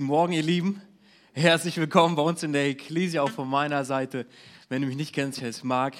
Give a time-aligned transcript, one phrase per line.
[0.00, 0.80] Guten Morgen, ihr Lieben.
[1.34, 4.24] Herzlich willkommen bei uns in der Ecclesia, auch von meiner Seite.
[4.70, 5.94] Wenn du mich nicht kennst, ich heiße Marc,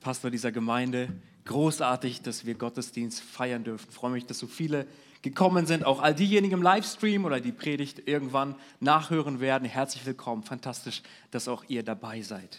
[0.00, 1.10] Pastor dieser Gemeinde.
[1.44, 3.88] Großartig, dass wir Gottesdienst feiern dürfen.
[3.90, 4.86] Ich freue mich, dass so viele
[5.20, 5.84] gekommen sind.
[5.84, 9.68] Auch all diejenigen im Livestream oder die Predigt irgendwann nachhören werden.
[9.68, 10.44] Herzlich willkommen.
[10.44, 12.58] Fantastisch, dass auch ihr dabei seid.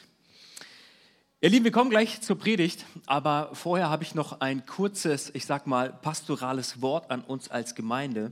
[1.42, 5.48] Ihr Lieben, wir kommen gleich zur Predigt, aber vorher habe ich noch ein kurzes, ich
[5.48, 8.32] sag mal, pastorales Wort an uns als Gemeinde.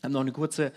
[0.00, 0.72] Wir haben noch eine kurze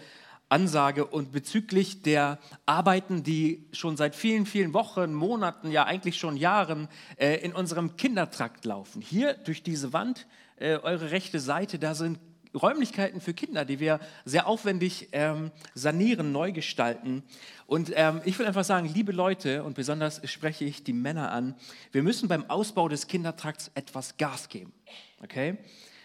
[0.49, 6.37] Ansage und bezüglich der Arbeiten, die schon seit vielen, vielen Wochen, Monaten, ja eigentlich schon
[6.37, 9.01] Jahren äh, in unserem Kindertrakt laufen.
[9.01, 10.27] Hier durch diese Wand,
[10.57, 12.19] äh, eure rechte Seite, da sind
[12.55, 17.23] Räumlichkeiten für Kinder, die wir sehr aufwendig ähm, sanieren, neu gestalten.
[17.67, 21.55] Und ähm, ich will einfach sagen, liebe Leute, und besonders spreche ich die Männer an,
[21.91, 24.71] wir müssen beim Ausbau des Kindertrakts etwas Gas geben.
[25.21, 25.57] Okay?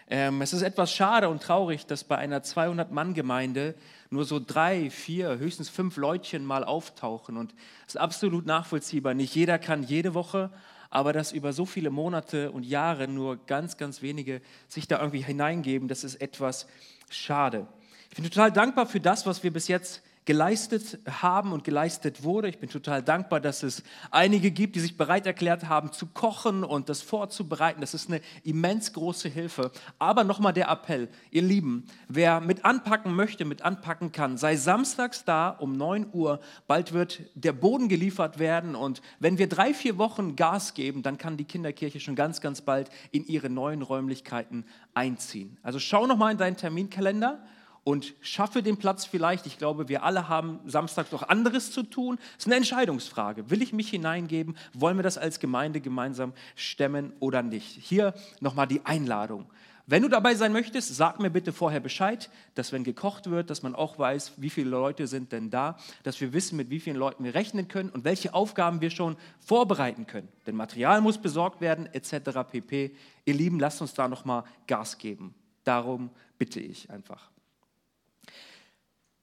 [0.08, 3.76] Ähm, es ist etwas schade und traurig, dass bei einer 200-Mann-Gemeinde
[4.10, 7.36] nur so drei, vier, höchstens fünf Leutchen mal auftauchen.
[7.36, 7.54] Und
[7.86, 9.14] es ist absolut nachvollziehbar.
[9.14, 10.50] Nicht jeder kann jede Woche,
[10.90, 15.22] aber dass über so viele Monate und Jahre nur ganz, ganz wenige sich da irgendwie
[15.22, 16.66] hineingeben, das ist etwas
[17.08, 17.68] schade.
[18.10, 22.48] Ich bin total dankbar für das, was wir bis jetzt geleistet haben und geleistet wurde.
[22.48, 26.62] Ich bin total dankbar, dass es einige gibt, die sich bereit erklärt haben zu kochen
[26.62, 27.80] und das vorzubereiten.
[27.80, 29.72] Das ist eine immens große Hilfe.
[29.98, 35.24] Aber nochmal der Appell, ihr Lieben, wer mit anpacken möchte, mit anpacken kann, sei samstags
[35.24, 36.38] da um 9 Uhr.
[36.68, 41.18] Bald wird der Boden geliefert werden und wenn wir drei, vier Wochen Gas geben, dann
[41.18, 45.58] kann die Kinderkirche schon ganz, ganz bald in ihre neuen Räumlichkeiten einziehen.
[45.64, 47.42] Also schau nochmal in deinen Terminkalender
[47.84, 49.46] und schaffe den Platz vielleicht.
[49.46, 52.18] Ich glaube, wir alle haben Samstag noch anderes zu tun.
[52.38, 53.50] Es ist eine Entscheidungsfrage.
[53.50, 54.56] Will ich mich hineingeben?
[54.74, 57.66] Wollen wir das als Gemeinde gemeinsam stemmen oder nicht?
[57.66, 59.46] Hier nochmal die Einladung.
[59.90, 63.64] Wenn du dabei sein möchtest, sag mir bitte vorher Bescheid, dass wenn gekocht wird, dass
[63.64, 66.94] man auch weiß, wie viele Leute sind denn da, dass wir wissen, mit wie vielen
[66.96, 70.28] Leuten wir rechnen können und welche Aufgaben wir schon vorbereiten können.
[70.46, 72.38] Denn Material muss besorgt werden, etc.
[72.48, 72.94] pp.
[73.24, 75.34] Ihr Lieben, lasst uns da nochmal Gas geben.
[75.64, 77.29] Darum bitte ich einfach.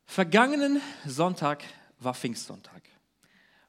[0.08, 1.64] Vergangenen Sonntag
[2.00, 2.82] war Pfingstsonntag.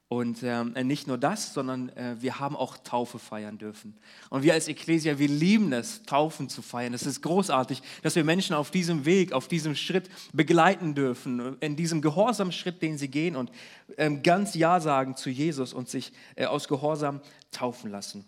[0.07, 3.95] Und ähm, nicht nur das, sondern äh, wir haben auch Taufe feiern dürfen.
[4.31, 6.95] Und wir als Ecclesia, wir lieben es, Taufen zu feiern.
[6.95, 11.75] Es ist großartig, dass wir Menschen auf diesem Weg, auf diesem Schritt begleiten dürfen, in
[11.75, 13.51] diesem Gehorsamschritt, den sie gehen und
[13.97, 17.21] ähm, ganz Ja sagen zu Jesus und sich äh, aus Gehorsam
[17.51, 18.25] taufen lassen.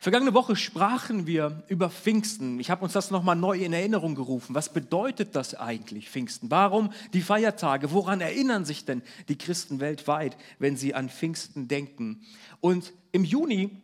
[0.00, 2.60] Vergangene Woche sprachen wir über Pfingsten.
[2.60, 4.54] Ich habe uns das nochmal neu in Erinnerung gerufen.
[4.54, 6.50] Was bedeutet das eigentlich, Pfingsten?
[6.50, 7.90] Warum die Feiertage?
[7.90, 12.22] Woran erinnern sich denn die Christen weltweit, wenn sie an Pfingsten denken?
[12.60, 13.82] Und im Juni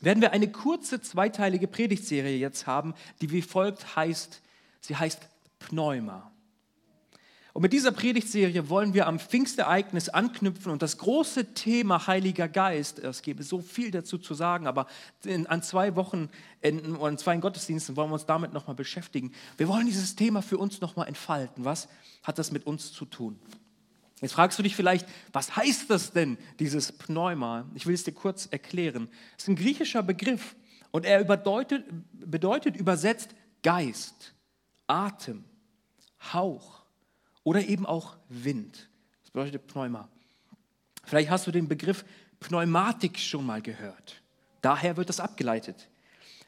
[0.00, 4.42] werden wir eine kurze zweiteilige Predigtserie jetzt haben, die wie folgt heißt,
[4.80, 6.30] sie heißt Pneuma.
[7.58, 13.00] Und mit dieser Predigtserie wollen wir am Pfingstereignis anknüpfen und das große Thema Heiliger Geist,
[13.00, 14.86] es gäbe so viel dazu zu sagen, aber
[15.24, 19.32] in, an zwei Wochenenden oder an zwei Gottesdiensten wollen wir uns damit nochmal beschäftigen.
[19.56, 21.64] Wir wollen dieses Thema für uns nochmal entfalten.
[21.64, 21.88] Was
[22.22, 23.40] hat das mit uns zu tun?
[24.20, 27.68] Jetzt fragst du dich vielleicht, was heißt das denn, dieses Pneuma?
[27.74, 29.08] Ich will es dir kurz erklären.
[29.36, 30.54] Es ist ein griechischer Begriff
[30.92, 33.30] und er bedeutet, bedeutet übersetzt
[33.64, 34.32] Geist,
[34.86, 35.42] Atem,
[36.32, 36.77] Hauch
[37.48, 38.90] oder eben auch Wind.
[39.22, 40.06] Das bedeutet Pneuma.
[41.04, 42.04] Vielleicht hast du den Begriff
[42.40, 44.20] Pneumatik schon mal gehört.
[44.60, 45.88] Daher wird das abgeleitet.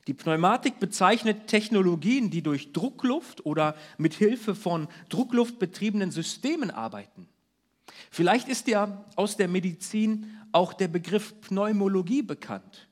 [0.08, 7.30] Die Pneumatik bezeichnet Technologien, die durch Druckluft oder mit Hilfe von Druckluft betriebenen Systemen arbeiten.
[8.10, 12.88] Vielleicht ist dir aus der Medizin auch der Begriff Pneumologie bekannt.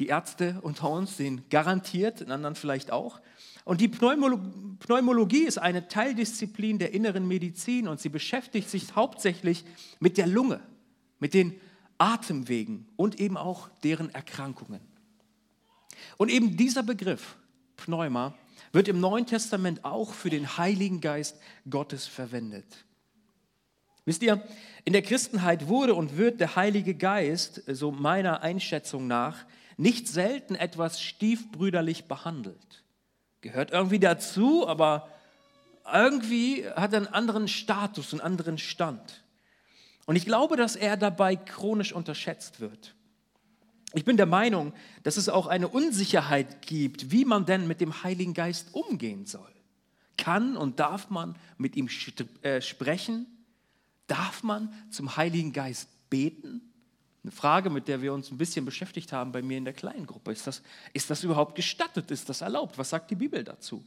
[0.00, 3.20] Die Ärzte unter uns sehen garantiert, in anderen vielleicht auch.
[3.64, 9.64] Und die Pneumologie ist eine Teildisziplin der inneren Medizin und sie beschäftigt sich hauptsächlich
[10.00, 10.60] mit der Lunge,
[11.20, 11.60] mit den
[11.98, 14.80] Atemwegen und eben auch deren Erkrankungen.
[16.16, 17.36] Und eben dieser Begriff,
[17.76, 18.34] Pneuma,
[18.72, 21.36] wird im Neuen Testament auch für den Heiligen Geist
[21.68, 22.84] Gottes verwendet.
[24.04, 24.42] Wisst ihr,
[24.84, 29.44] in der Christenheit wurde und wird der Heilige Geist, so meiner Einschätzung nach,
[29.76, 32.81] nicht selten etwas stiefbrüderlich behandelt
[33.42, 35.08] gehört irgendwie dazu, aber
[35.92, 39.22] irgendwie hat er einen anderen Status, einen anderen Stand.
[40.06, 42.94] Und ich glaube, dass er dabei chronisch unterschätzt wird.
[43.94, 44.72] Ich bin der Meinung,
[45.02, 49.52] dass es auch eine Unsicherheit gibt, wie man denn mit dem Heiligen Geist umgehen soll.
[50.16, 51.88] Kann und darf man mit ihm
[52.42, 53.26] äh, sprechen?
[54.06, 56.71] Darf man zum Heiligen Geist beten?
[57.24, 60.06] Eine Frage, mit der wir uns ein bisschen beschäftigt haben bei mir in der kleinen
[60.06, 60.32] Gruppe.
[60.32, 62.10] Ist das, ist das überhaupt gestattet?
[62.10, 62.78] Ist das erlaubt?
[62.78, 63.84] Was sagt die Bibel dazu?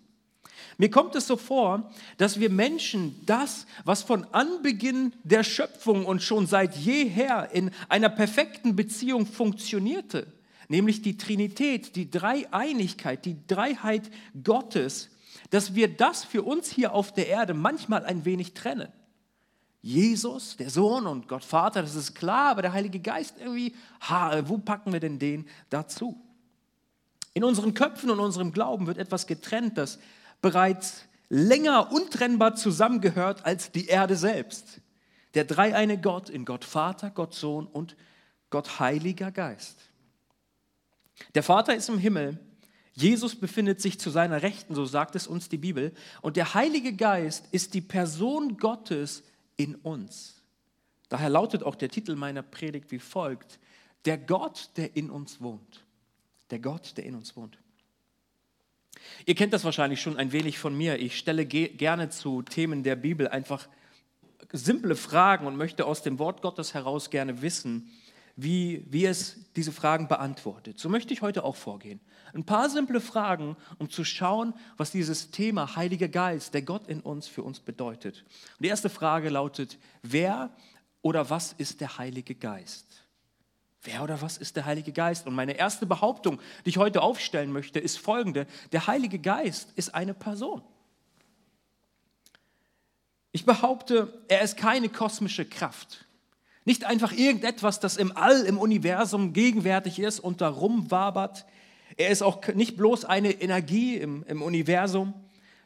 [0.78, 6.22] Mir kommt es so vor, dass wir Menschen das, was von Anbeginn der Schöpfung und
[6.22, 10.28] schon seit jeher in einer perfekten Beziehung funktionierte,
[10.70, 14.10] nämlich die Trinität, die Dreieinigkeit, die Dreiheit
[14.44, 15.10] Gottes,
[15.50, 18.92] dass wir das für uns hier auf der Erde manchmal ein wenig trennen.
[19.86, 24.42] Jesus, der Sohn und Gott Vater, das ist klar, aber der Heilige Geist irgendwie, ha,
[24.50, 26.20] wo packen wir denn den dazu?
[27.36, 30.00] In unseren Köpfen und unserem Glauben wird etwas getrennt, das
[30.42, 34.82] bereits länger untrennbar zusammengehört als die Erde selbst.
[35.36, 37.96] Der dreieine Gott in Gott Vater, Gott Sohn und
[38.50, 39.78] Gott Heiliger Geist.
[41.36, 42.40] Der Vater ist im Himmel,
[42.94, 45.94] Jesus befindet sich zu seiner Rechten, so sagt es uns die Bibel,
[46.24, 49.22] und der Heilige Geist ist die Person Gottes
[49.57, 50.42] in uns.
[51.10, 53.60] Daher lautet auch der Titel meiner Predigt wie folgt,
[54.06, 55.84] der Gott, der in uns wohnt.
[56.52, 57.57] Der Gott, der in uns wohnt.
[59.25, 61.00] Ihr kennt das wahrscheinlich schon ein wenig von mir.
[61.00, 63.68] Ich stelle ge gerne zu Themen der Bibel einfach
[64.52, 67.92] simple Fragen und möchte aus dem Wort Gottes heraus gerne wissen,
[68.36, 70.80] wie, wie es diese Fragen beantwortet.
[70.80, 72.00] So möchte ich heute auch vorgehen.
[72.34, 77.00] Ein paar simple Fragen, um zu schauen, was dieses Thema Heiliger Geist, der Gott in
[77.00, 78.26] uns, für uns bedeutet.
[78.58, 80.50] Und die erste Frage lautet, wer
[81.02, 83.06] oder was ist der Heilige Geist?
[83.84, 85.28] Wer oder was ist der Heilige Geist?
[85.28, 88.48] Und meine erste Behauptung, die ich heute aufstellen möchte, ist folgende.
[88.72, 90.62] Der Heilige Geist ist eine Person.
[93.31, 96.06] Ich behaupte, er ist keine kosmische Kraft.
[96.66, 101.46] Nicht einfach irgendetwas, das im All, im Universum gegenwärtig ist und darum wabert.
[101.96, 105.14] Er ist auch nicht bloß eine Energie im, im Universum.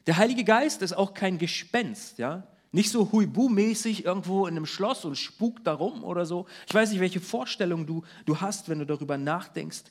[0.07, 5.05] Der Heilige Geist ist auch kein Gespenst, ja, nicht so Huibu-mäßig irgendwo in einem Schloss
[5.05, 6.45] und spukt darum oder so.
[6.67, 9.83] Ich weiß nicht, welche Vorstellung du, du hast, wenn du darüber nachdenkst.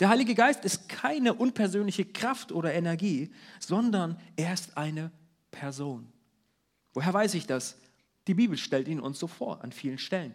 [0.00, 3.30] Der Heilige Geist ist keine unpersönliche Kraft oder Energie,
[3.60, 5.12] sondern er ist eine
[5.50, 6.08] Person.
[6.92, 7.76] Woher weiß ich das?
[8.26, 10.34] Die Bibel stellt ihn uns so vor an vielen Stellen.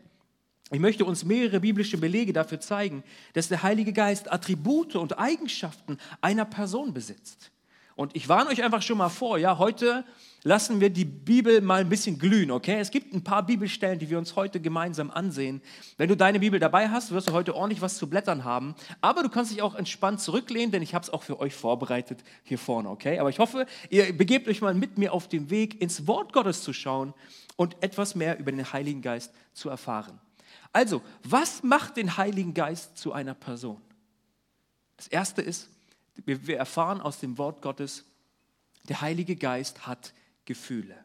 [0.71, 5.98] Ich möchte uns mehrere biblische Belege dafür zeigen, dass der Heilige Geist Attribute und Eigenschaften
[6.21, 7.51] einer Person besitzt.
[7.95, 10.06] Und ich warne euch einfach schon mal vor, ja, heute
[10.44, 12.80] lassen wir die Bibel mal ein bisschen glühen, okay?
[12.80, 15.62] Es gibt ein paar Bibelstellen, die wir uns heute gemeinsam ansehen.
[15.98, 18.74] Wenn du deine Bibel dabei hast, wirst du heute ordentlich was zu blättern haben.
[19.01, 22.24] Aber du kannst dich auch entspannt zurücklehnen, denn ich habe es auch für euch vorbereitet
[22.44, 23.19] hier vorne, okay?
[23.19, 26.63] Aber ich hoffe, ihr begebt euch mal mit mir auf den Weg, ins Wort Gottes
[26.63, 27.13] zu schauen
[27.57, 30.21] und etwas mehr über den Heiligen Geist zu erfahren.
[30.71, 33.81] Also, was macht den Heiligen Geist zu einer Person?
[34.98, 35.69] Das erste ist,
[36.25, 38.06] wir, erfahren aus dem Wort Gottes,
[38.88, 40.13] der Heilige Geist hat
[40.45, 40.95] Gefühle.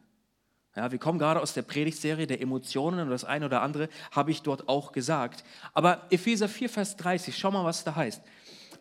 [0.75, 4.31] Ja, wir kommen gerade aus der Predigtserie der Emotionen und das eine oder andere habe
[4.31, 5.45] ich dort auch gesagt.
[5.73, 8.21] Aber Epheser 4, Vers 30, schau mal, was da heißt.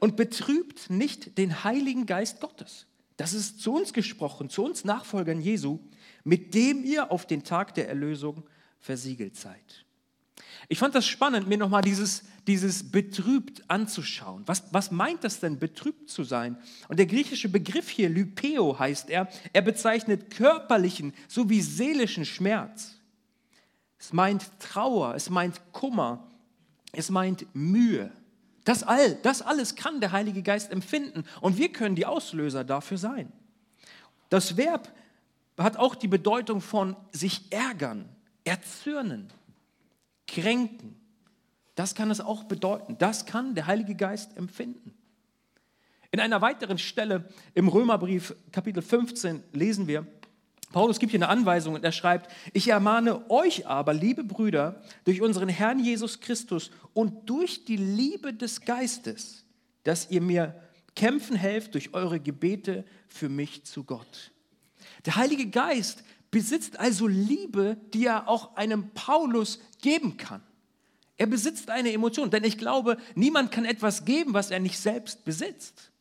[0.00, 2.86] Und betrübt nicht den Heiligen Geist Gottes.
[3.16, 5.78] Das ist zu uns gesprochen, zu uns Nachfolgern Jesu,
[6.24, 8.42] mit dem ihr auf den Tag der Erlösung
[8.80, 9.83] versiegelt seid.
[10.68, 14.42] Ich fand das spannend, mir nochmal dieses, dieses betrübt anzuschauen.
[14.46, 16.56] Was, was meint das denn, betrübt zu sein?
[16.88, 22.94] Und der griechische Begriff hier, Lypeo heißt er, er bezeichnet körperlichen sowie seelischen Schmerz.
[23.98, 26.26] Es meint Trauer, es meint Kummer,
[26.92, 28.10] es meint Mühe.
[28.64, 32.98] Das, all, das alles kann der Heilige Geist empfinden und wir können die Auslöser dafür
[32.98, 33.32] sein.
[34.30, 34.92] Das Verb
[35.58, 38.08] hat auch die Bedeutung von sich ärgern,
[38.44, 39.30] erzürnen,
[40.26, 40.96] kränken.
[41.74, 42.96] Das kann es auch bedeuten.
[42.98, 44.94] Das kann der Heilige Geist empfinden.
[46.12, 50.06] In einer weiteren Stelle im Römerbrief Kapitel 15 lesen wir,
[50.70, 55.22] Paulus gibt hier eine Anweisung und er schreibt, ich ermahne euch aber, liebe Brüder, durch
[55.22, 59.44] unseren Herrn Jesus Christus und durch die Liebe des Geistes,
[59.84, 60.60] dass ihr mir
[60.96, 64.32] kämpfen helft durch eure Gebete für mich zu Gott.
[65.06, 70.40] Der Heilige Geist besitzt also Liebe, die er auch einem Paulus geben kann.
[71.18, 75.26] Er besitzt eine Emotion, denn ich glaube, niemand kann etwas geben, was er nicht selbst
[75.26, 75.92] besitzt.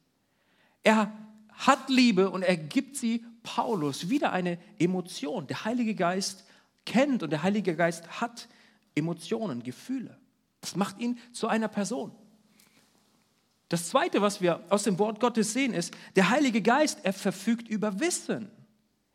[0.84, 1.12] Er
[1.50, 5.48] hat Liebe und er gibt sie Paulus wieder eine Emotion.
[5.48, 6.46] Der Heilige Geist
[6.86, 8.48] kennt und der Heilige Geist hat
[8.96, 10.18] Emotionen, Gefühle.
[10.62, 12.16] Das macht ihn zu einer Person.
[13.68, 17.68] Das Zweite, was wir aus dem Wort Gottes sehen, ist, der Heilige Geist, er verfügt
[17.68, 18.50] über Wissen.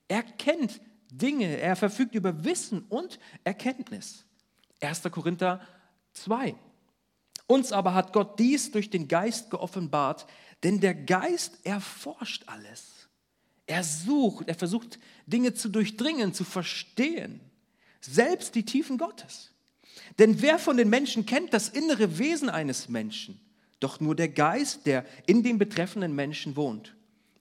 [0.08, 0.78] Er kennt
[1.10, 4.27] Dinge, er verfügt über Wissen und Erkenntnis.
[4.80, 5.02] 1.
[5.11, 5.61] Korinther
[6.12, 6.54] 2.
[7.47, 10.26] Uns aber hat Gott dies durch den Geist geoffenbart,
[10.62, 13.08] denn der Geist erforscht alles.
[13.66, 17.40] Er sucht, er versucht Dinge zu durchdringen, zu verstehen,
[18.00, 19.50] selbst die Tiefen Gottes.
[20.18, 23.40] Denn wer von den Menschen kennt das innere Wesen eines Menschen?
[23.80, 26.97] Doch nur der Geist, der in dem betreffenden Menschen wohnt.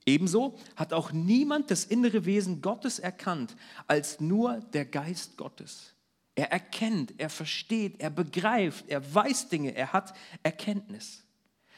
[0.05, 3.55] Ebenso hat auch niemand das innere Wesen Gottes erkannt,
[3.87, 5.93] als nur der Geist Gottes.
[6.37, 10.13] Er erkennt, er versteht, er begreift, er weiß Dinge, er hat
[10.43, 11.23] Erkenntnis.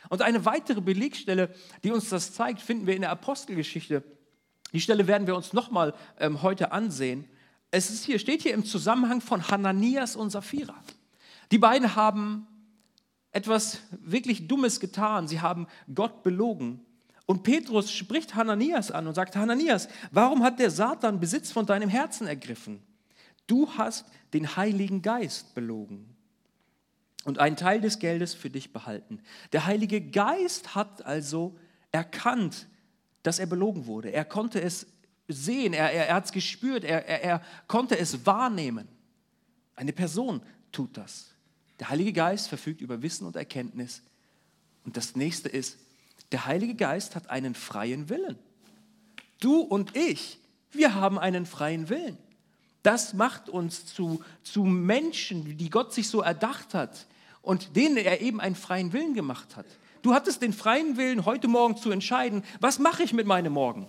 [0.10, 4.04] Und eine weitere Belegstelle, die uns das zeigt, finden wir in der Apostelgeschichte.
[4.74, 7.24] Die Stelle werden wir uns nochmal ähm, heute ansehen.
[7.72, 10.76] Es ist hier, steht hier im Zusammenhang von Hananias und Sapphira.
[11.54, 12.46] Die beiden haben
[13.32, 15.30] etwas wirklich Dummes getan.
[15.30, 16.86] Sie haben Gott belogen.
[17.26, 21.88] Und Petrus spricht Hananias an und sagt, Hananias, warum hat der Satan Besitz von deinem
[21.88, 22.84] Herzen ergriffen?
[23.50, 26.16] Du hast den Heiligen Geist belogen
[27.26, 29.22] und einen Teil des Geldes für dich behalten.
[29.54, 31.58] Der Heilige Geist hat also
[31.92, 32.68] erkannt,
[33.24, 34.14] dass er belogen wurde.
[34.14, 34.86] Er konnte es
[35.28, 38.88] sehen, er, er, er hat es gespürt, er, er, er konnte es wahrnehmen.
[39.76, 41.32] Eine Person tut das.
[41.80, 44.04] Der Heilige Geist verfügt über Wissen und Erkenntnis.
[44.86, 45.80] Und das nächste ist,
[46.32, 48.38] der Heilige Geist hat einen freien Willen.
[49.40, 50.38] Du und ich,
[50.72, 52.20] wir haben einen freien Willen.
[52.90, 57.06] Das macht uns zu, zu Menschen, die Gott sich so erdacht hat
[57.44, 59.68] und denen er eben einen freien Willen gemacht hat.
[60.02, 63.88] Du hattest den freien Willen, heute Morgen zu entscheiden, was mache ich mit meinem Morgen?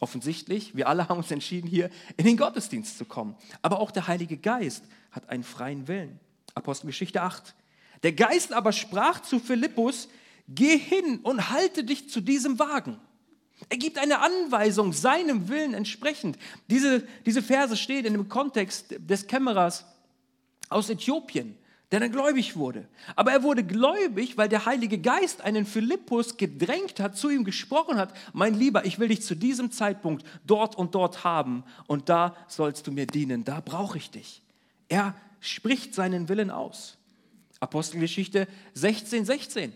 [0.00, 3.36] Offensichtlich, wir alle haben uns entschieden, hier in den Gottesdienst zu kommen.
[3.62, 6.18] Aber auch der Heilige Geist hat einen freien Willen.
[6.56, 7.54] Apostelgeschichte 8.
[8.02, 10.08] Der Geist aber sprach zu Philippus,
[10.48, 12.98] geh hin und halte dich zu diesem Wagen.
[13.68, 16.38] Er gibt eine Anweisung seinem Willen entsprechend.
[16.68, 19.84] Diese, diese Verse stehen in dem Kontext des Kämmerers
[20.68, 21.56] aus Äthiopien,
[21.92, 22.88] der dann gläubig wurde.
[23.16, 27.98] Aber er wurde gläubig, weil der Heilige Geist einen Philippus gedrängt hat, zu ihm gesprochen
[27.98, 32.36] hat, mein Lieber, ich will dich zu diesem Zeitpunkt dort und dort haben und da
[32.48, 34.42] sollst du mir dienen, da brauche ich dich.
[34.88, 36.96] Er spricht seinen Willen aus.
[37.60, 39.72] Apostelgeschichte 16, 16.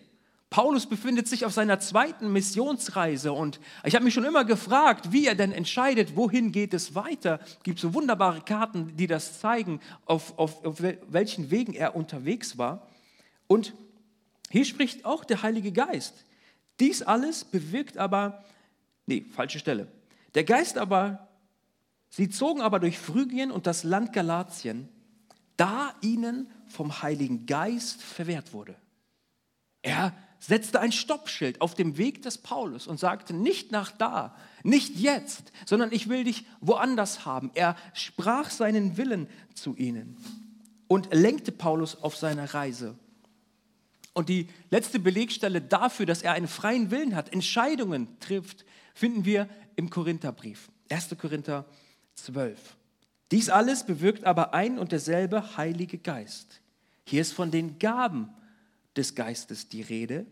[0.55, 5.27] Paulus befindet sich auf seiner zweiten Missionsreise und ich habe mich schon immer gefragt, wie
[5.27, 7.41] er denn entscheidet, wohin geht es weiter.
[7.43, 12.57] Es gibt so wunderbare Karten, die das zeigen, auf, auf, auf welchen Wegen er unterwegs
[12.57, 12.87] war.
[13.49, 13.75] Und
[14.49, 16.25] hier spricht auch der Heilige Geist.
[16.79, 18.45] Dies alles bewirkt aber,
[19.07, 19.89] nee, falsche Stelle.
[20.37, 21.27] Der Geist aber,
[22.11, 24.89] sie zogen aber durch Phrygien und das Land Galatien,
[25.57, 28.77] da ihnen vom Heiligen Geist verwehrt wurde.
[29.83, 34.97] Er setzte ein Stoppschild auf dem Weg des Paulus und sagte, nicht nach da, nicht
[34.97, 37.51] jetzt, sondern ich will dich woanders haben.
[37.55, 40.17] Er sprach seinen Willen zu ihnen
[40.89, 42.97] und lenkte Paulus auf seine Reise.
[44.13, 48.65] Und die letzte Belegstelle dafür, dass er einen freien Willen hat, Entscheidungen trifft,
[48.95, 50.71] finden wir im Korintherbrief.
[50.89, 51.17] 1.
[51.19, 51.65] Korinther
[52.15, 52.77] 12.
[53.33, 56.61] Dies alles bewirkt aber ein und derselbe Heilige Geist.
[57.05, 58.31] Hier ist von den Gaben
[58.97, 60.27] des Geistes die Rede,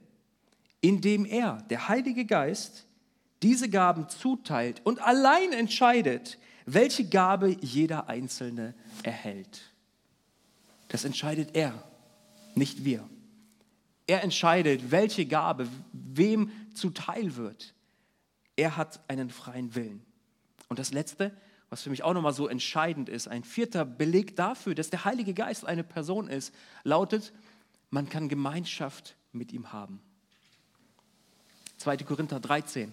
[0.81, 2.87] indem er, der Heilige Geist,
[3.43, 9.63] diese Gaben zuteilt und allein entscheidet, welche Gabe jeder Einzelne erhält.
[10.89, 11.83] Das entscheidet er,
[12.55, 13.09] nicht wir.
[14.07, 17.75] Er entscheidet, welche Gabe wem zuteil wird.
[18.57, 20.03] Er hat einen freien Willen.
[20.69, 21.33] Und das Letzte,
[21.71, 25.33] was für mich auch nochmal so entscheidend ist, ein vierter Beleg dafür, dass der Heilige
[25.33, 26.55] Geist eine Person ist,
[26.85, 27.33] lautet,
[27.93, 30.01] man kann Gemeinschaft mit ihm haben.
[31.77, 31.99] 2.
[31.99, 32.93] Korinther 13.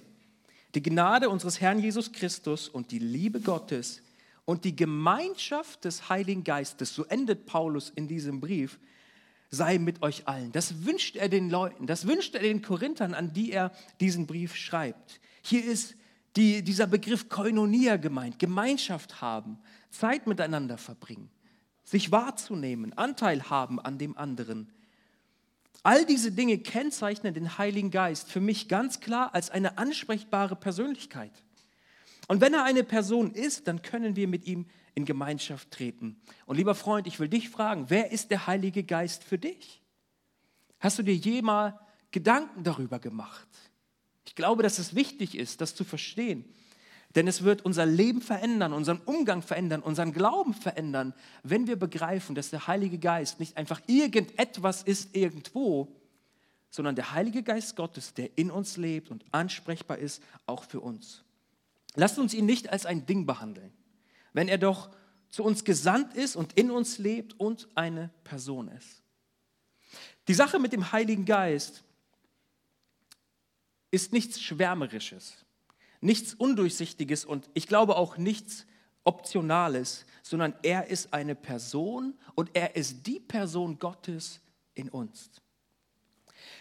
[0.75, 4.01] Die Gnade unseres Herrn Jesus Christus und die Liebe Gottes
[4.44, 8.77] und die Gemeinschaft des Heiligen Geistes, so endet Paulus in diesem Brief,
[9.50, 10.51] sei mit euch allen.
[10.51, 14.56] Das wünscht er den Leuten, das wünscht er den Korinthern, an die er diesen Brief
[14.56, 15.22] schreibt.
[15.41, 15.96] Hier ist
[16.36, 19.60] die, dieser Begriff Koinonia gemeint, Gemeinschaft haben,
[19.91, 21.29] Zeit miteinander verbringen,
[21.86, 24.70] sich wahrzunehmen, Anteil haben an dem anderen.
[25.84, 31.32] All diese Dinge kennzeichnen den Heiligen Geist für mich ganz klar als eine ansprechbare Persönlichkeit.
[32.28, 36.20] Und wenn er eine Person ist, dann können wir mit ihm in Gemeinschaft treten.
[36.46, 39.82] Und lieber Freund, ich will dich fragen, wer ist der Heilige Geist für dich?
[40.80, 41.74] Hast du dir jemals
[42.12, 43.48] Gedanken darüber gemacht?
[44.26, 46.46] Ich glaube, dass es wichtig ist, das zu verstehen.
[47.16, 52.36] Denn es wird unser Leben verändern, unseren Umgang verändern, unseren Glauben verändern, wenn wir begreifen,
[52.36, 55.96] dass der Heilige Geist nicht einfach irgendetwas ist irgendwo,
[56.70, 61.24] sondern der Heilige Geist Gottes, der in uns lebt und ansprechbar ist, auch für uns.
[61.96, 63.74] Lasst uns ihn nicht als ein Ding behandeln,
[64.34, 64.92] wenn er doch
[65.32, 69.01] zu uns gesandt ist und in uns lebt und eine Person ist.
[70.28, 71.84] Die Sache mit dem Heiligen Geist
[73.89, 75.44] ist nichts Schwärmerisches
[76.01, 78.65] nichts Undurchsichtiges und ich glaube auch nichts
[79.03, 84.41] Optionales, sondern er ist eine Person und er ist die Person Gottes
[84.75, 85.29] in uns.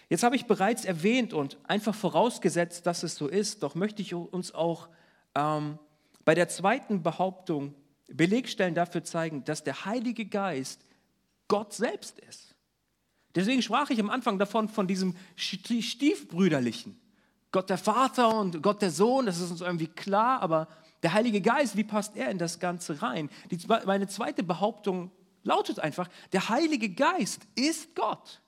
[0.09, 4.15] Jetzt habe ich bereits erwähnt und einfach vorausgesetzt, dass es so ist, doch möchte ich
[4.15, 4.89] uns auch
[5.35, 5.79] ähm,
[6.25, 7.75] bei der zweiten Behauptung
[8.09, 10.81] Belegstellen dafür zeigen, dass der Heilige Geist
[11.47, 12.55] Gott selbst ist.
[13.35, 16.99] Deswegen sprach ich am Anfang davon, von diesem Stiefbrüderlichen.
[17.51, 20.69] Gott der Vater und Gott der Sohn, das ist uns irgendwie klar, aber
[21.03, 23.31] der Heilige Geist, wie passt er in das Ganze rein?
[23.51, 25.11] Die, meine zweite Behauptung
[25.45, 28.41] lautet einfach, der Heilige Geist ist Gott.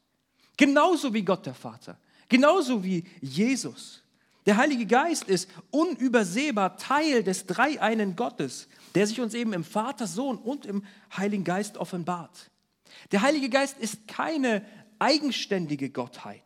[0.56, 1.96] Genauso wie Gott der Vater,
[2.28, 4.02] genauso wie Jesus.
[4.46, 10.06] Der Heilige Geist ist unübersehbar Teil des dreieinen Gottes, der sich uns eben im Vater,
[10.06, 10.84] Sohn und im
[11.16, 12.50] Heiligen Geist offenbart.
[13.12, 14.64] Der Heilige Geist ist keine
[14.98, 16.42] eigenständige Gottheit.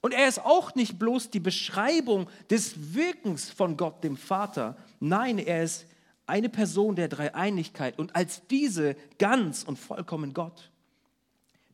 [0.00, 4.76] Und er ist auch nicht bloß die Beschreibung des Wirkens von Gott, dem Vater.
[5.00, 5.86] Nein, er ist
[6.26, 10.70] eine Person der Dreieinigkeit und als diese ganz und vollkommen Gott.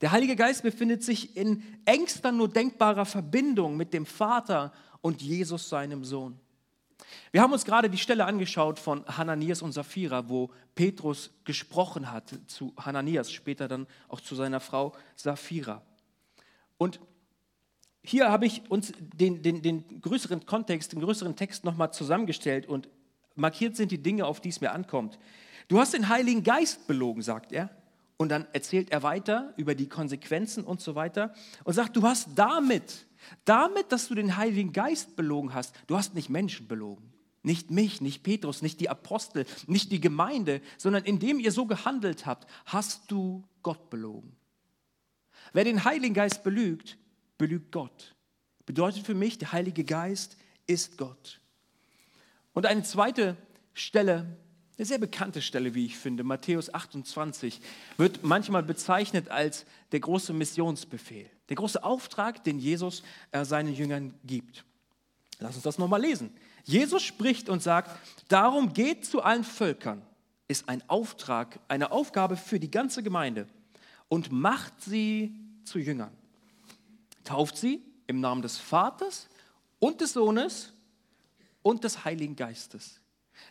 [0.00, 5.68] Der Heilige Geist befindet sich in engster nur denkbarer Verbindung mit dem Vater und Jesus,
[5.68, 6.38] seinem Sohn.
[7.32, 12.32] Wir haben uns gerade die Stelle angeschaut von Hananias und Sapphira, wo Petrus gesprochen hat
[12.46, 15.82] zu Hananias, später dann auch zu seiner Frau Sapphira.
[16.78, 17.00] Und
[18.04, 22.88] hier habe ich uns den, den, den größeren Kontext, den größeren Text nochmal zusammengestellt und
[23.34, 25.18] markiert sind die Dinge, auf die es mir ankommt.
[25.68, 27.70] Du hast den Heiligen Geist belogen, sagt er.
[28.16, 31.34] Und dann erzählt er weiter über die Konsequenzen und so weiter
[31.64, 33.06] und sagt, du hast damit,
[33.44, 37.12] damit, dass du den Heiligen Geist belogen hast, du hast nicht Menschen belogen.
[37.42, 42.24] Nicht mich, nicht Petrus, nicht die Apostel, nicht die Gemeinde, sondern indem ihr so gehandelt
[42.24, 44.36] habt, hast du Gott belogen.
[45.52, 46.96] Wer den Heiligen Geist belügt,
[47.38, 48.14] belügt Gott.
[48.66, 50.36] Bedeutet für mich, der Heilige Geist
[50.66, 51.40] ist Gott.
[52.52, 53.36] Und eine zweite
[53.74, 54.36] Stelle,
[54.78, 57.60] eine sehr bekannte Stelle, wie ich finde, Matthäus 28,
[57.96, 64.14] wird manchmal bezeichnet als der große Missionsbefehl, der große Auftrag, den Jesus äh, seinen Jüngern
[64.24, 64.64] gibt.
[65.40, 66.32] Lass uns das nochmal lesen.
[66.64, 67.90] Jesus spricht und sagt,
[68.28, 70.02] darum geht zu allen Völkern,
[70.48, 73.46] ist ein Auftrag, eine Aufgabe für die ganze Gemeinde
[74.08, 76.16] und macht sie zu Jüngern.
[77.24, 79.28] Tauft sie im Namen des Vaters
[79.78, 80.72] und des Sohnes
[81.62, 83.00] und des Heiligen Geistes.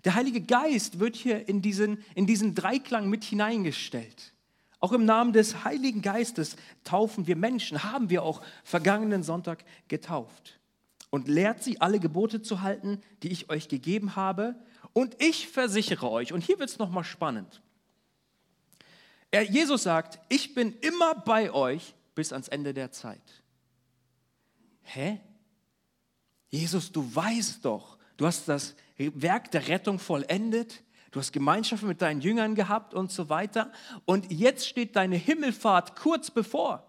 [0.06, 4.34] Der Heilige Geist wird hier in diesen, in diesen Dreiklang mit hineingestellt.
[4.80, 10.60] Auch im Namen des Heiligen Geistes taufen wir Menschen, haben wir auch vergangenen Sonntag getauft.
[11.10, 14.56] Und lehrt sie, alle Gebote zu halten, die ich euch gegeben habe.
[14.94, 17.62] Und ich versichere euch, und hier wird es nochmal spannend.
[19.32, 23.43] Er, Jesus sagt, ich bin immer bei euch bis ans Ende der Zeit.
[24.84, 25.20] Hä?
[26.50, 32.02] Jesus, du weißt doch, du hast das Werk der Rettung vollendet, du hast Gemeinschaft mit
[32.02, 33.72] deinen Jüngern gehabt und so weiter.
[34.06, 36.88] Und jetzt steht deine Himmelfahrt kurz bevor.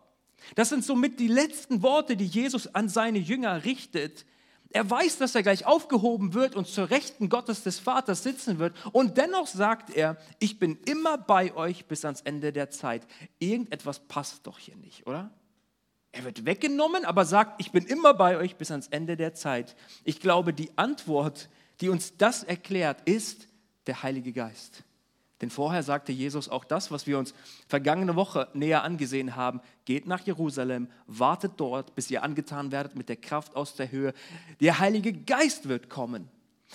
[0.55, 4.27] Das sind somit die letzten Worte, die Jesus an seine Jünger richtet.
[4.71, 8.75] Er weiß, dass er gleich aufgehoben wird und zur Rechten Gottes des Vaters sitzen wird.
[8.93, 13.07] Und dennoch sagt er, ich bin immer bei euch bis ans Ende der Zeit.
[13.39, 15.31] Irgendetwas passt doch hier nicht, oder?
[16.15, 19.75] Er wird weggenommen, aber sagt, ich bin immer bei euch bis ans Ende der Zeit.
[20.05, 21.49] Ich glaube, die Antwort,
[21.81, 23.49] die uns das erklärt, ist
[23.89, 24.85] der Heilige Geist.
[25.41, 27.35] Denn vorher sagte Jesus auch das, was wir uns
[27.67, 29.61] vergangene Woche näher angesehen haben.
[29.85, 34.15] Geht nach Jerusalem, wartet dort, bis ihr angetan werdet mit der Kraft aus der Höhe.
[34.61, 36.29] Der Heilige Geist wird kommen.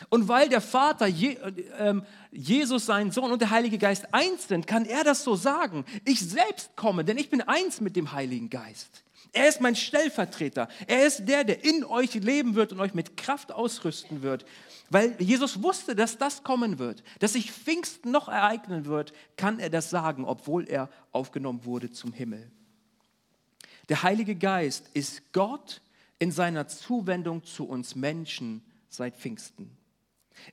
[0.09, 4.83] Und weil der Vater, äh, Jesus, sein Sohn und der Heilige Geist eins sind, kann
[4.83, 5.85] er das so sagen.
[6.03, 9.03] Ich selbst komme, denn ich bin eins mit dem Heiligen Geist.
[9.31, 10.67] Er ist mein Stellvertreter.
[10.87, 14.45] Er ist der, der in euch leben wird und euch mit Kraft ausrüsten wird.
[14.89, 19.69] Weil Jesus wusste, dass das kommen wird, dass sich Pfingsten noch ereignen wird, kann er
[19.69, 22.51] das sagen, obwohl er aufgenommen wurde zum Himmel.
[23.87, 25.81] Der Heilige Geist ist Gott
[26.17, 29.77] in seiner Zuwendung zu uns Menschen seit Pfingsten.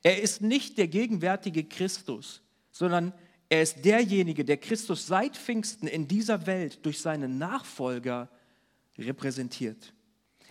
[0.03, 3.13] Er ist nicht der gegenwärtige Christus, sondern
[3.49, 8.29] er ist derjenige, der Christus seit Pfingsten in dieser Welt durch seine Nachfolger
[8.97, 9.93] repräsentiert.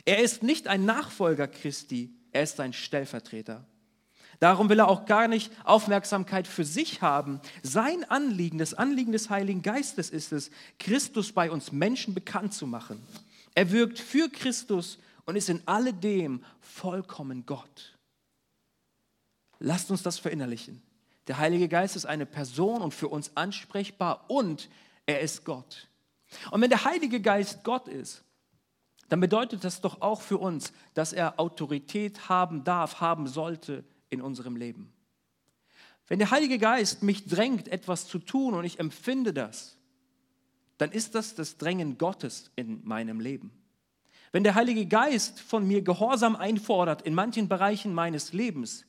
[0.05, 3.67] Er ist nicht ein Nachfolger Christi, er ist ein Stellvertreter.
[4.39, 7.41] Darum will er auch gar nicht Aufmerksamkeit für sich haben.
[7.63, 12.67] Sein Anliegen, das Anliegen des Heiligen Geistes ist es, Christus bei uns Menschen bekannt zu
[12.67, 13.03] machen.
[13.55, 17.97] Er wirkt für Christus und ist in alledem vollkommen Gott.
[19.59, 20.83] Lasst uns das verinnerlichen.
[21.27, 24.69] Der Heilige Geist ist eine Person und für uns ansprechbar und
[25.07, 25.89] er ist Gott.
[26.51, 28.23] Und wenn der Heilige Geist Gott ist,
[29.09, 34.21] dann bedeutet das doch auch für uns, dass er Autorität haben darf, haben sollte in
[34.21, 34.93] unserem Leben.
[36.09, 39.77] Wenn der Heilige Geist mich drängt, etwas zu tun und ich empfinde das,
[40.79, 43.51] dann ist das das Drängen Gottes in meinem Leben.
[44.33, 48.85] wenn der Heilige Geist von mir Gehorsam einfordert in manchen Bereichen meines Lebens,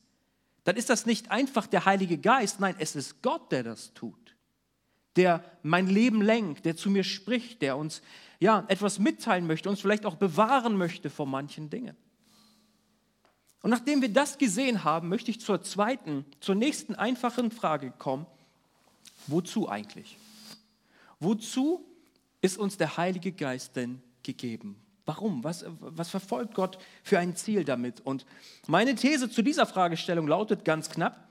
[0.64, 4.27] dann ist das nicht einfach der Heilige Geist, nein, es ist Gott, der das tut,
[5.18, 8.00] der mein Leben lenkt, der zu mir spricht, der uns
[8.38, 11.96] ja etwas mitteilen möchte, uns vielleicht auch bewahren möchte vor manchen Dingen.
[13.62, 18.26] Und nachdem wir das gesehen haben, möchte ich zur zweiten, zur nächsten einfachen Frage kommen.
[19.26, 20.16] Wozu eigentlich?
[21.18, 21.84] Wozu
[22.40, 24.80] ist uns der Heilige Geist denn gegeben?
[25.04, 25.42] Warum?
[25.42, 28.00] Was, was verfolgt Gott für ein Ziel damit?
[28.00, 28.24] Und
[28.68, 31.28] meine These zu dieser Fragestellung lautet ganz knapp,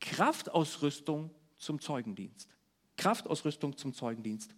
[0.00, 2.48] Kraftausrüstung zum Zeugendienst.
[2.98, 4.54] Kraftausrüstung zum Zeugendienst.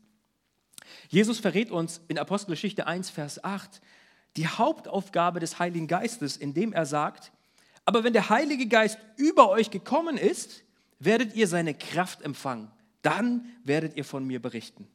[1.08, 3.80] Jesus verrät uns in Apostelgeschichte 1, Vers 8,
[4.36, 7.32] die Hauptaufgabe des Heiligen Geistes, indem er sagt,
[7.84, 10.62] aber wenn der Heilige Geist über euch gekommen ist,
[10.98, 12.70] werdet ihr seine Kraft empfangen.
[13.02, 14.86] Dann werdet ihr von mir berichten.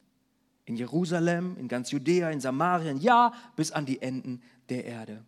[0.64, 5.24] In Jerusalem, in ganz Judäa, in Samarien, ja, bis an die Enden der Erde.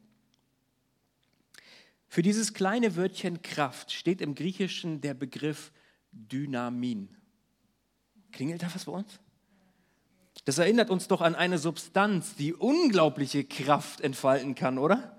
[2.08, 5.72] Für dieses kleine Wörtchen Kraft steht im Griechischen der Begriff
[6.10, 7.17] Dynamin.
[8.32, 9.18] Klingelt da was bei uns?
[10.44, 15.16] Das erinnert uns doch an eine Substanz, die unglaubliche Kraft entfalten kann, oder?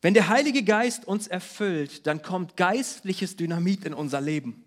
[0.00, 4.64] Wenn der Heilige Geist uns erfüllt, dann kommt geistliches Dynamit in unser Leben.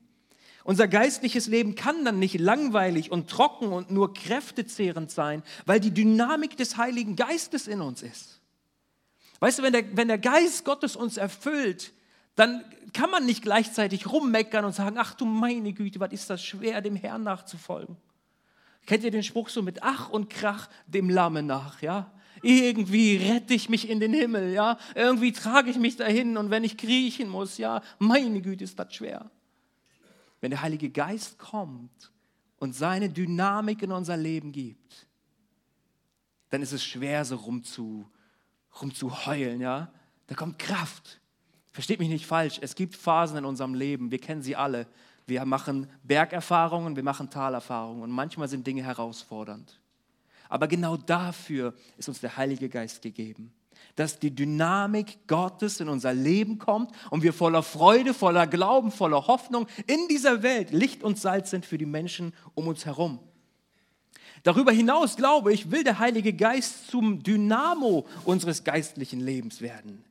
[0.64, 5.92] Unser geistliches Leben kann dann nicht langweilig und trocken und nur kräftezehrend sein, weil die
[5.92, 8.42] Dynamik des Heiligen Geistes in uns ist.
[9.40, 11.94] Weißt du, wenn der, wenn der Geist Gottes uns erfüllt,
[12.38, 16.42] dann kann man nicht gleichzeitig rummeckern und sagen, ach du meine Güte, was ist das
[16.42, 17.98] schwer, dem Herrn nachzufolgen.
[18.86, 22.12] Kennt ihr den Spruch so mit Ach und Krach dem Lamme nach, ja?
[22.44, 24.78] Irgendwie rette ich mich in den Himmel, ja?
[24.96, 28.94] Irgendwie trage ich mich dahin und wenn ich kriechen muss, ja, meine Güte, ist das
[28.94, 29.30] schwer.
[30.40, 32.14] Wenn der Heilige Geist kommt
[32.60, 35.08] und seine Dynamik in unser Leben gibt,
[36.50, 38.08] dann ist es schwer, so rumzu,
[38.80, 39.92] rumzuheulen, ja?
[40.28, 41.20] Da kommt Kraft.
[41.78, 44.88] Versteht mich nicht falsch, es gibt Phasen in unserem Leben, wir kennen sie alle,
[45.28, 49.80] wir machen Bergerfahrungen, wir machen Talerfahrungen und manchmal sind Dinge herausfordernd.
[50.50, 53.54] Aber genau dafür ist uns der Heilige Geist gegeben,
[53.96, 59.28] dass die Dynamik Gottes in unser Leben kommt und wir voller Freude, voller Glauben, voller
[59.28, 63.20] Hoffnung in dieser Welt Licht und Salz sind für die Menschen um uns herum.
[64.42, 70.04] Darüber hinaus, glaube ich, will der Heilige Geist zum Dynamo unseres geistlichen Lebens werden.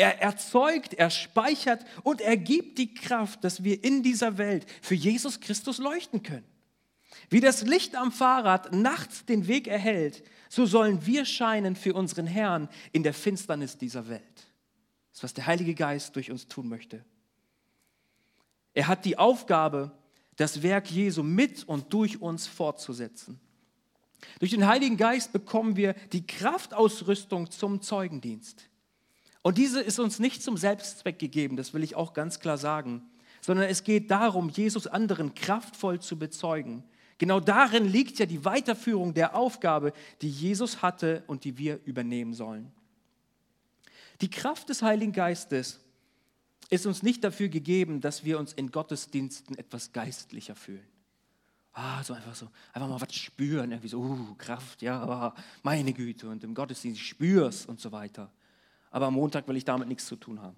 [0.00, 4.94] Er erzeugt, er speichert und er gibt die Kraft, dass wir in dieser Welt für
[4.94, 6.46] Jesus Christus leuchten können.
[7.28, 12.26] Wie das Licht am Fahrrad nachts den Weg erhält, so sollen wir scheinen für unseren
[12.26, 14.22] Herrn in der Finsternis dieser Welt.
[15.10, 17.04] Das ist, was der Heilige Geist durch uns tun möchte.
[18.72, 19.92] Er hat die Aufgabe,
[20.36, 23.38] das Werk Jesu mit und durch uns fortzusetzen.
[24.38, 28.69] Durch den Heiligen Geist bekommen wir die Kraftausrüstung zum Zeugendienst.
[29.42, 33.02] Und diese ist uns nicht zum Selbstzweck gegeben, das will ich auch ganz klar sagen,
[33.40, 36.84] sondern es geht darum, Jesus anderen kraftvoll zu bezeugen.
[37.16, 42.34] Genau darin liegt ja die Weiterführung der Aufgabe, die Jesus hatte und die wir übernehmen
[42.34, 42.70] sollen.
[44.20, 45.80] Die Kraft des Heiligen Geistes
[46.68, 50.86] ist uns nicht dafür gegeben, dass wir uns in Gottesdiensten etwas geistlicher fühlen.
[51.72, 56.28] Ah, so einfach so, einfach mal was spüren, irgendwie so, uh, Kraft, ja, meine Güte,
[56.28, 58.30] und im Gottesdienst spürst und so weiter
[58.90, 60.56] aber am Montag will ich damit nichts zu tun haben.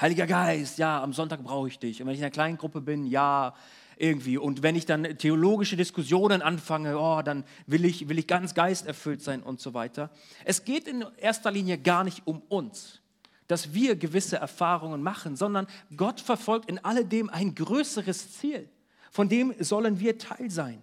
[0.00, 2.00] Heiliger Geist, ja, am Sonntag brauche ich dich.
[2.00, 3.54] Und wenn ich in einer kleinen Gruppe bin, ja,
[3.96, 4.38] irgendwie.
[4.38, 9.22] Und wenn ich dann theologische Diskussionen anfange, oh, dann will ich, will ich ganz geisterfüllt
[9.22, 10.10] sein und so weiter.
[10.44, 13.00] Es geht in erster Linie gar nicht um uns,
[13.46, 15.66] dass wir gewisse Erfahrungen machen, sondern
[15.96, 18.68] Gott verfolgt in alledem ein größeres Ziel.
[19.10, 20.82] Von dem sollen wir Teil sein.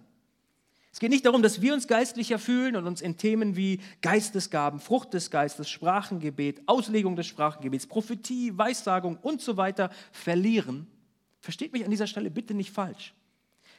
[0.92, 4.80] Es geht nicht darum, dass wir uns geistlicher fühlen und uns in Themen wie Geistesgaben,
[4.80, 10.88] Frucht des Geistes, Sprachengebet, Auslegung des Sprachengebets, Prophetie, Weissagung und so weiter verlieren.
[11.40, 13.14] Versteht mich an dieser Stelle bitte nicht falsch.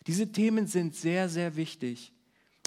[0.08, 2.14] Diese Themen sind sehr, sehr wichtig.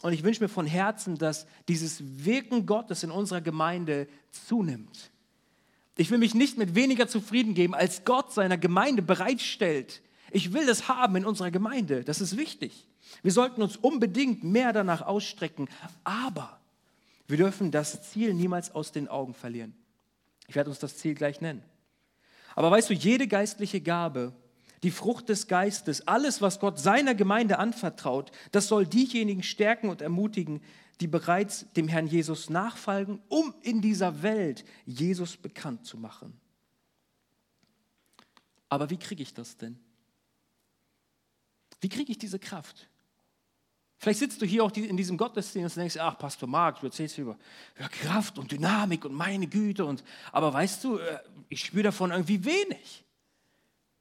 [0.03, 5.11] Und ich wünsche mir von Herzen, dass dieses Wirken Gottes in unserer Gemeinde zunimmt.
[5.97, 10.03] Ich will mich nicht mit weniger zufrieden geben, als Gott seiner Gemeinde bereitstellt.
[10.31, 12.05] Ich will das haben in unserer Gemeinde.
[12.05, 12.87] Das ist wichtig.
[13.23, 15.69] Wir sollten uns unbedingt mehr danach ausstrecken,
[16.03, 16.61] aber
[17.27, 19.75] wir dürfen das Ziel niemals aus den Augen verlieren.
[20.47, 21.63] Ich werde uns das Ziel gleich nennen.
[22.55, 24.33] Aber weißt du, jede geistliche Gabe,
[24.83, 30.03] die Frucht des Geistes, alles, was Gott seiner Gemeinde anvertraut, das soll diejenigen stärken und
[30.03, 30.63] ermutigen,
[31.01, 36.39] die bereits dem Herrn Jesus nachfolgen, um in dieser Welt Jesus bekannt zu machen.
[38.69, 39.79] Aber wie kriege ich das denn?
[41.81, 42.89] Wie kriege ich diese Kraft?
[43.99, 47.17] Vielleicht sitzt du hier auch in diesem Gottesdienst und denkst, ach, Pastor Marc, du erzählst
[47.19, 47.39] über,
[48.03, 49.85] Kraft und Dynamik und meine Güte.
[49.85, 53.05] Und, aber weißt du, äh, ich spüre davon irgendwie wenig.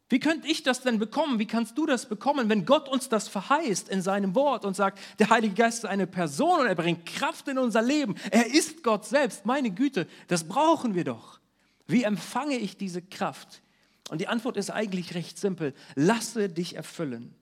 [0.09, 1.39] Wie könnte ich das denn bekommen?
[1.39, 4.99] Wie kannst du das bekommen, wenn Gott uns das verheißt in seinem Wort und sagt,
[5.17, 8.15] der Heilige Geist ist eine Person und er bringt Kraft in unser Leben.
[8.29, 9.45] Er ist Gott selbst.
[9.45, 11.39] Meine Güte, das brauchen wir doch.
[11.87, 13.61] Wie empfange ich diese Kraft?
[14.09, 15.73] Und die Antwort ist eigentlich recht simpel.
[15.95, 17.33] Lasse dich erfüllen.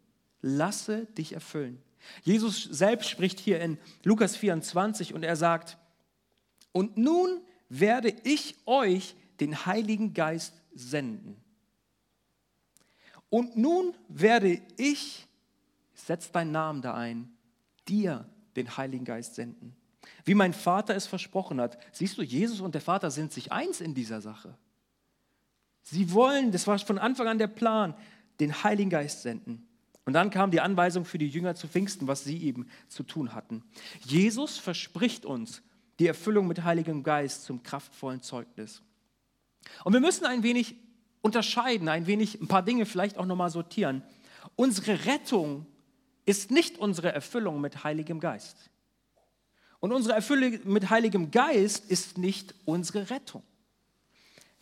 [0.41, 1.81] Lasse dich erfüllen.
[2.23, 5.77] Jesus selbst spricht hier in Lukas 24 und er sagt,
[6.71, 11.37] und nun werde ich euch den Heiligen Geist senden.
[13.29, 15.25] Und nun werde ich,
[15.93, 17.31] setz deinen Namen da ein,
[17.87, 19.75] dir den Heiligen Geist senden.
[20.25, 21.77] Wie mein Vater es versprochen hat.
[21.91, 24.55] Siehst du, Jesus und der Vater sind sich eins in dieser Sache.
[25.83, 27.95] Sie wollen, das war von Anfang an der Plan,
[28.39, 29.67] den Heiligen Geist senden.
[30.05, 33.33] Und dann kam die Anweisung für die Jünger zu Pfingsten, was sie eben zu tun
[33.33, 33.63] hatten.
[34.03, 35.61] Jesus verspricht uns
[35.99, 38.81] die Erfüllung mit Heiligem Geist zum kraftvollen Zeugnis.
[39.83, 40.75] Und wir müssen ein wenig
[41.21, 44.03] unterscheiden, ein wenig ein paar Dinge vielleicht auch nochmal sortieren.
[44.55, 45.67] Unsere Rettung
[46.25, 48.71] ist nicht unsere Erfüllung mit Heiligem Geist.
[49.79, 53.43] Und unsere Erfüllung mit Heiligem Geist ist nicht unsere Rettung.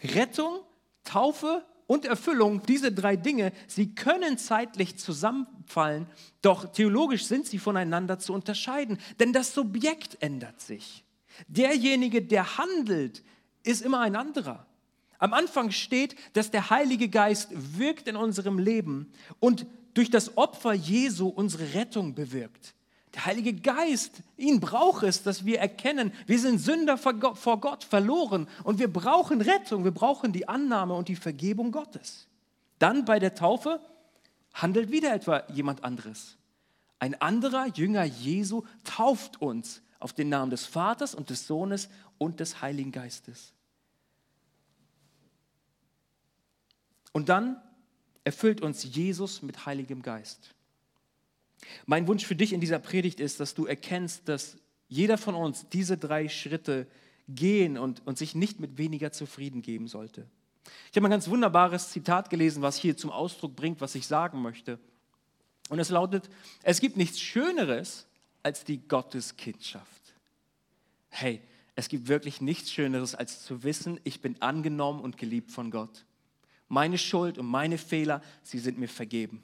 [0.01, 0.59] Rettung,
[1.03, 6.05] Taufe und Erfüllung, diese drei Dinge, sie können zeitlich zusammenfallen,
[6.43, 11.03] doch theologisch sind sie voneinander zu unterscheiden, denn das Subjekt ändert sich.
[11.47, 13.23] Derjenige, der handelt,
[13.63, 14.67] ist immer ein anderer.
[15.17, 20.73] Am Anfang steht, dass der Heilige Geist wirkt in unserem Leben und durch das Opfer
[20.73, 22.75] Jesu unsere Rettung bewirkt.
[23.15, 27.13] Der Heilige Geist, ihn braucht es, dass wir erkennen, wir sind Sünder vor
[27.59, 32.27] Gott verloren und wir brauchen Rettung, wir brauchen die Annahme und die Vergebung Gottes.
[32.77, 33.81] Dann bei der Taufe
[34.53, 36.37] handelt wieder etwa jemand anderes.
[36.99, 42.39] Ein anderer Jünger Jesu tauft uns auf den Namen des Vaters und des Sohnes und
[42.39, 43.53] des Heiligen Geistes.
[47.11, 47.61] Und dann
[48.23, 50.53] erfüllt uns Jesus mit Heiligem Geist.
[51.85, 55.67] Mein Wunsch für dich in dieser Predigt ist, dass du erkennst, dass jeder von uns
[55.69, 56.87] diese drei Schritte
[57.27, 60.27] gehen und, und sich nicht mit weniger zufrieden geben sollte.
[60.91, 64.41] Ich habe ein ganz wunderbares Zitat gelesen, was hier zum Ausdruck bringt, was ich sagen
[64.41, 64.79] möchte.
[65.69, 66.29] Und es lautet,
[66.63, 68.07] es gibt nichts Schöneres
[68.41, 70.15] als die Gotteskindschaft.
[71.09, 71.41] Hey,
[71.75, 76.05] es gibt wirklich nichts Schöneres als zu wissen, ich bin angenommen und geliebt von Gott.
[76.67, 79.43] Meine Schuld und meine Fehler, sie sind mir vergeben.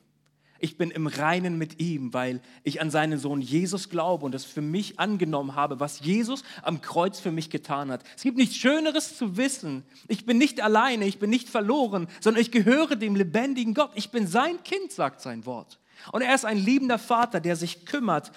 [0.66, 4.46] Ich bin im Reinen mit ihm, weil ich an seinen Sohn Jesus glaube und das
[4.46, 8.04] für mich angenommen habe, was Jesus am Kreuz für mich getan hat.
[8.16, 9.84] Es gibt nichts Schöneres zu wissen.
[10.08, 13.92] Ich bin nicht alleine, ich bin nicht verloren, sondern ich gehöre dem lebendigen Gott.
[13.94, 15.80] Ich bin sein Kind, sagt sein Wort.
[16.12, 18.32] Und er ist ein liebender Vater, der sich kümmert.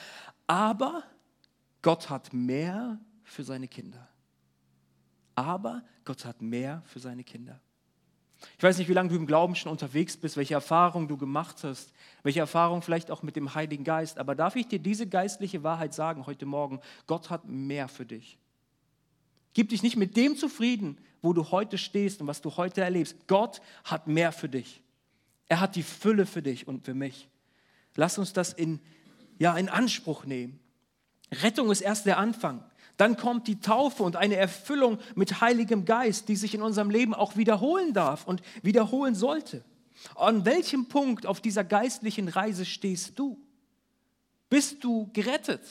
[0.47, 1.05] Aber
[1.81, 4.07] Gott hat mehr für seine Kinder.
[5.35, 7.59] Aber Gott hat mehr für seine Kinder.
[8.57, 11.65] Ich weiß nicht, wie lange du im Glauben schon unterwegs bist, welche Erfahrungen du gemacht
[11.65, 14.19] hast, welche Erfahrungen vielleicht auch mit dem Heiligen Geist.
[14.19, 16.81] Aber darf ich dir diese geistliche Wahrheit sagen heute Morgen?
[17.07, 18.39] Gott hat mehr für dich.
[19.55, 23.17] Gib dich nicht mit dem zufrieden, wo du heute stehst und was du heute erlebst.
[23.27, 24.83] Gott hat mehr für dich.
[25.49, 27.29] Er hat die Fülle für dich und für mich.
[27.97, 28.81] Lass uns das in,
[29.39, 30.61] ja, in Anspruch nehmen.
[31.33, 32.63] Rettung ist erst der Anfang.
[32.99, 37.15] Dann kommt die Taufe und eine Erfüllung mit Heiligem Geist, die sich in unserem Leben
[37.15, 39.65] auch wiederholen darf und wiederholen sollte.
[40.17, 43.41] An welchem Punkt auf dieser geistlichen Reise stehst du?
[44.51, 45.63] Bist du gerettet?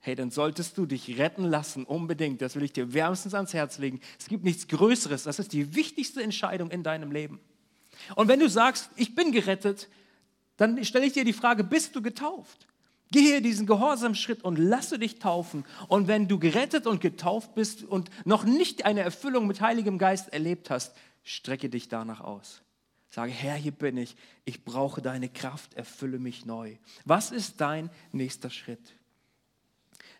[0.00, 2.40] Hey, dann solltest du dich retten lassen, unbedingt.
[2.40, 4.00] Das will ich dir wärmstens ans Herz legen.
[4.18, 5.24] Es gibt nichts Größeres.
[5.24, 7.38] Das ist die wichtigste Entscheidung in deinem Leben.
[8.14, 9.88] Und wenn du sagst, ich bin gerettet,
[10.56, 12.66] dann stelle ich dir die Frage, bist du getauft?
[13.12, 15.64] Gehe diesen Gehorsamschritt und lasse dich taufen.
[15.88, 20.32] Und wenn du gerettet und getauft bist und noch nicht eine Erfüllung mit Heiligem Geist
[20.32, 22.62] erlebt hast, strecke dich danach aus.
[23.10, 24.16] Sage, Herr, hier bin ich.
[24.44, 25.74] Ich brauche deine Kraft.
[25.74, 26.76] Erfülle mich neu.
[27.04, 28.94] Was ist dein nächster Schritt?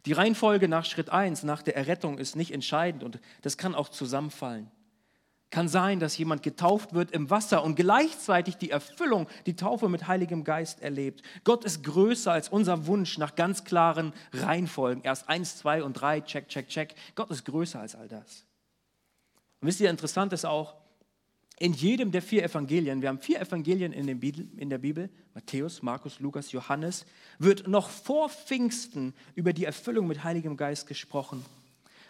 [0.06, 3.88] Die Reihenfolge nach Schritt 1, nach der Errettung, ist nicht entscheidend und das kann auch
[3.88, 4.70] zusammenfallen.
[5.56, 10.06] Kann sein, dass jemand getauft wird im Wasser und gleichzeitig die Erfüllung, die Taufe mit
[10.06, 11.22] Heiligem Geist erlebt.
[11.44, 15.02] Gott ist größer als unser Wunsch nach ganz klaren Reihenfolgen.
[15.02, 16.94] Erst eins, zwei und drei, check, check, check.
[17.14, 18.44] Gott ist größer als all das.
[19.62, 20.74] Und wisst ihr, interessant ist auch,
[21.58, 24.06] in jedem der vier Evangelien, wir haben vier Evangelien in,
[24.68, 27.06] der Bibel, Matthäus, Markus, Lukas, Johannes,
[27.38, 31.42] wird noch vor Pfingsten über die Erfüllung mit Heiligem Geist gesprochen.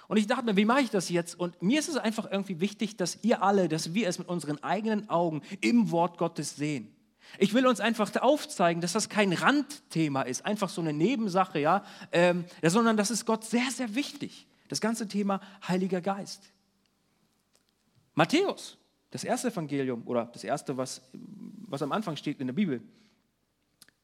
[0.09, 1.38] Und ich dachte mir, wie mache ich das jetzt?
[1.38, 4.62] Und mir ist es einfach irgendwie wichtig, dass ihr alle, dass wir es mit unseren
[4.62, 6.95] eigenen Augen im Wort Gottes sehen.
[7.38, 11.85] Ich will uns einfach aufzeigen, dass das kein Randthema ist, einfach so eine Nebensache, ja,
[12.12, 14.47] ähm, sondern das ist Gott sehr, sehr wichtig.
[14.69, 16.53] Das ganze Thema Heiliger Geist.
[18.14, 18.79] Matthäus,
[19.11, 22.81] das erste Evangelium oder das erste, was, was am Anfang steht in der Bibel.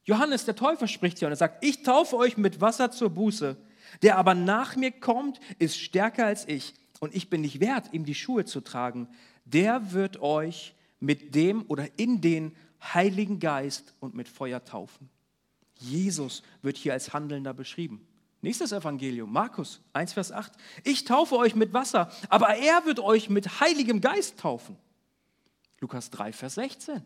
[0.05, 3.55] Johannes der Täufer spricht hier und er sagt, ich taufe euch mit Wasser zur Buße.
[4.01, 8.05] Der aber nach mir kommt, ist stärker als ich und ich bin nicht wert, ihm
[8.05, 9.07] die Schuhe zu tragen.
[9.45, 15.09] Der wird euch mit dem oder in den Heiligen Geist und mit Feuer taufen.
[15.79, 18.07] Jesus wird hier als Handelnder beschrieben.
[18.41, 20.51] Nächstes Evangelium, Markus 1, Vers 8.
[20.83, 24.77] Ich taufe euch mit Wasser, aber er wird euch mit Heiligem Geist taufen.
[25.79, 27.05] Lukas 3, Vers 16.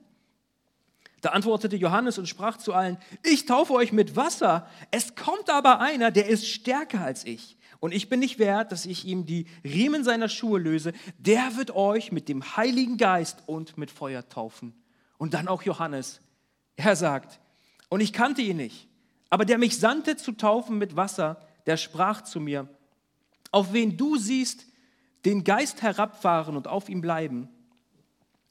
[1.21, 5.80] Da antwortete Johannes und sprach zu allen, ich taufe euch mit Wasser, es kommt aber
[5.80, 7.58] einer, der ist stärker als ich.
[7.80, 10.93] Und ich bin nicht wert, dass ich ihm die Riemen seiner Schuhe löse.
[11.17, 14.73] Der wird euch mit dem Heiligen Geist und mit Feuer taufen.
[15.17, 16.21] Und dann auch Johannes.
[16.75, 17.39] Er sagt,
[17.89, 18.88] und ich kannte ihn nicht,
[19.30, 22.67] aber der mich sandte zu taufen mit Wasser, der sprach zu mir,
[23.51, 24.65] auf wen du siehst
[25.25, 27.49] den Geist herabfahren und auf ihm bleiben,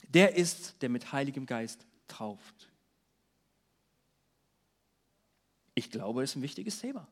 [0.08, 2.70] der ist, der mit Heiligem Geist tauft.
[5.74, 7.06] Ich glaube, es ist ein wichtiges Thema.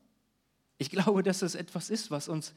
[0.77, 2.53] Ich glaube, dass es etwas ist, was uns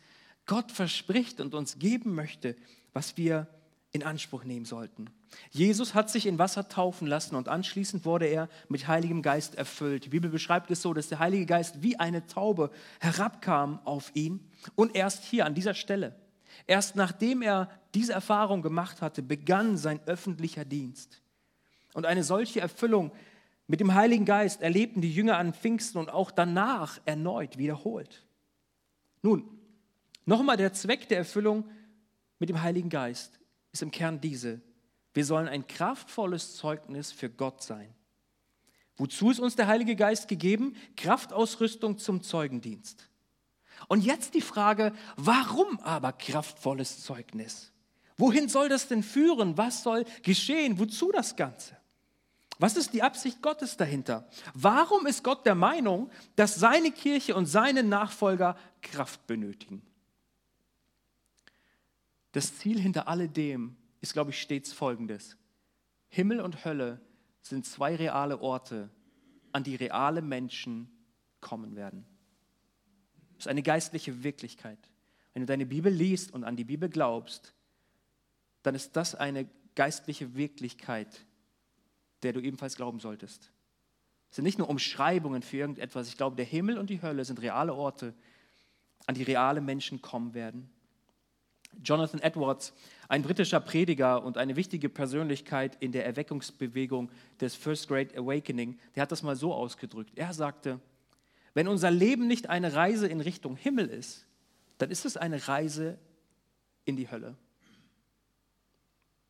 [0.46, 2.56] Gott verspricht und uns geben möchte,
[2.92, 3.46] was wir
[3.92, 5.10] in Anspruch nehmen sollten.
[5.50, 10.04] Jesus hat sich in Wasser taufen lassen und anschließend wurde er mit Heiligem Geist erfüllt.
[10.06, 12.70] Die Bibel beschreibt es so, dass der Heilige Geist wie eine Taube
[13.00, 14.40] herabkam auf ihn
[14.74, 16.16] und erst hier an dieser Stelle,
[16.66, 21.22] erst nachdem er diese Erfahrung gemacht hatte, begann sein öffentlicher Dienst.
[21.94, 23.12] Und eine solche Erfüllung
[23.66, 28.24] mit dem Heiligen Geist erlebten die Jünger an Pfingsten und auch danach erneut wiederholt.
[29.22, 29.48] Nun,
[30.24, 31.68] nochmal der Zweck der Erfüllung
[32.38, 33.38] mit dem Heiligen Geist
[33.72, 34.60] ist im Kern diese.
[35.14, 37.94] Wir sollen ein kraftvolles Zeugnis für Gott sein.
[38.96, 40.74] Wozu ist uns der Heilige Geist gegeben?
[40.96, 43.08] Kraftausrüstung zum Zeugendienst.
[43.86, 47.72] Und jetzt die Frage, warum aber kraftvolles Zeugnis?
[48.16, 49.56] Wohin soll das denn führen?
[49.56, 50.80] Was soll geschehen?
[50.80, 51.77] Wozu das Ganze?
[52.58, 54.28] Was ist die Absicht Gottes dahinter?
[54.52, 59.82] Warum ist Gott der Meinung, dass seine Kirche und seine Nachfolger Kraft benötigen?
[62.32, 65.36] Das Ziel hinter alledem ist, glaube ich, stets folgendes.
[66.08, 67.00] Himmel und Hölle
[67.42, 68.90] sind zwei reale Orte,
[69.52, 70.90] an die reale Menschen
[71.40, 72.04] kommen werden.
[73.36, 74.78] Das ist eine geistliche Wirklichkeit.
[75.32, 77.54] Wenn du deine Bibel liest und an die Bibel glaubst,
[78.64, 81.24] dann ist das eine geistliche Wirklichkeit,
[82.22, 83.50] der du ebenfalls glauben solltest.
[84.30, 86.08] Es sind nicht nur Umschreibungen für irgendetwas.
[86.08, 88.14] Ich glaube, der Himmel und die Hölle sind reale Orte,
[89.06, 90.70] an die reale Menschen kommen werden.
[91.82, 92.74] Jonathan Edwards,
[93.08, 99.02] ein britischer Prediger und eine wichtige Persönlichkeit in der Erweckungsbewegung des First Great Awakening, der
[99.02, 100.12] hat das mal so ausgedrückt.
[100.16, 100.80] Er sagte,
[101.54, 104.26] wenn unser Leben nicht eine Reise in Richtung Himmel ist,
[104.78, 105.98] dann ist es eine Reise
[106.84, 107.36] in die Hölle.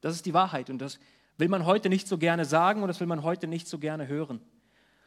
[0.00, 0.98] Das ist die Wahrheit und das
[1.38, 4.08] will man heute nicht so gerne sagen und das will man heute nicht so gerne
[4.08, 4.40] hören.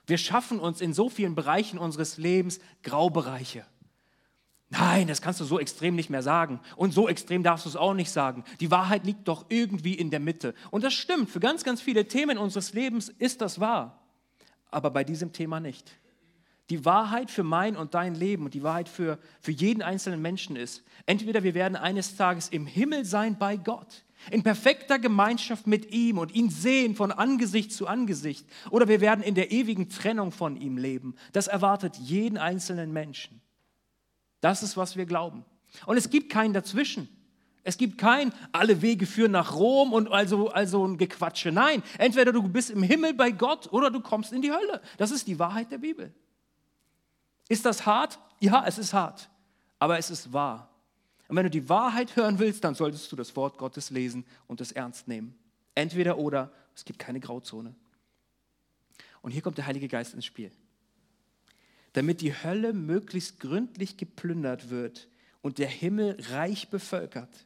[0.07, 3.65] Wir schaffen uns in so vielen Bereichen unseres Lebens Graubereiche.
[4.69, 6.61] Nein, das kannst du so extrem nicht mehr sagen.
[6.77, 8.45] Und so extrem darfst du es auch nicht sagen.
[8.61, 10.55] Die Wahrheit liegt doch irgendwie in der Mitte.
[10.71, 14.01] Und das stimmt, für ganz, ganz viele Themen unseres Lebens ist das wahr.
[14.71, 15.91] Aber bei diesem Thema nicht.
[16.69, 20.55] Die Wahrheit für mein und dein Leben und die Wahrheit für, für jeden einzelnen Menschen
[20.55, 25.91] ist, entweder wir werden eines Tages im Himmel sein bei Gott, in perfekter Gemeinschaft mit
[25.91, 30.31] ihm und ihn sehen von Angesicht zu Angesicht, oder wir werden in der ewigen Trennung
[30.31, 31.15] von ihm leben.
[31.33, 33.41] Das erwartet jeden einzelnen Menschen.
[34.41, 35.45] Das ist, was wir glauben.
[35.85, 37.07] Und es gibt keinen dazwischen.
[37.63, 41.51] Es gibt kein, alle Wege führen nach Rom und also, also ein Gequatsche.
[41.51, 44.81] Nein, entweder du bist im Himmel bei Gott oder du kommst in die Hölle.
[44.97, 46.11] Das ist die Wahrheit der Bibel.
[47.47, 48.17] Ist das hart?
[48.39, 49.29] Ja, es ist hart.
[49.77, 50.70] Aber es ist wahr.
[51.31, 54.61] Und wenn du die Wahrheit hören willst, dann solltest du das Wort Gottes lesen und
[54.61, 55.33] es ernst nehmen.
[55.73, 57.73] Entweder oder, es gibt keine Grauzone.
[59.23, 60.51] Und hier kommt der Heilige Geist ins Spiel
[61.93, 65.07] damit die Hölle möglichst gründlich geplündert wird
[65.41, 67.45] und der Himmel reich bevölkert,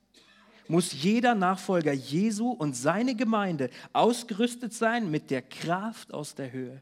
[0.67, 6.81] muss jeder Nachfolger Jesu und seine Gemeinde ausgerüstet sein mit der Kraft aus der Höhe.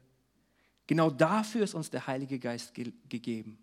[0.88, 3.58] Genau dafür ist uns der Heilige Geist ge gegeben.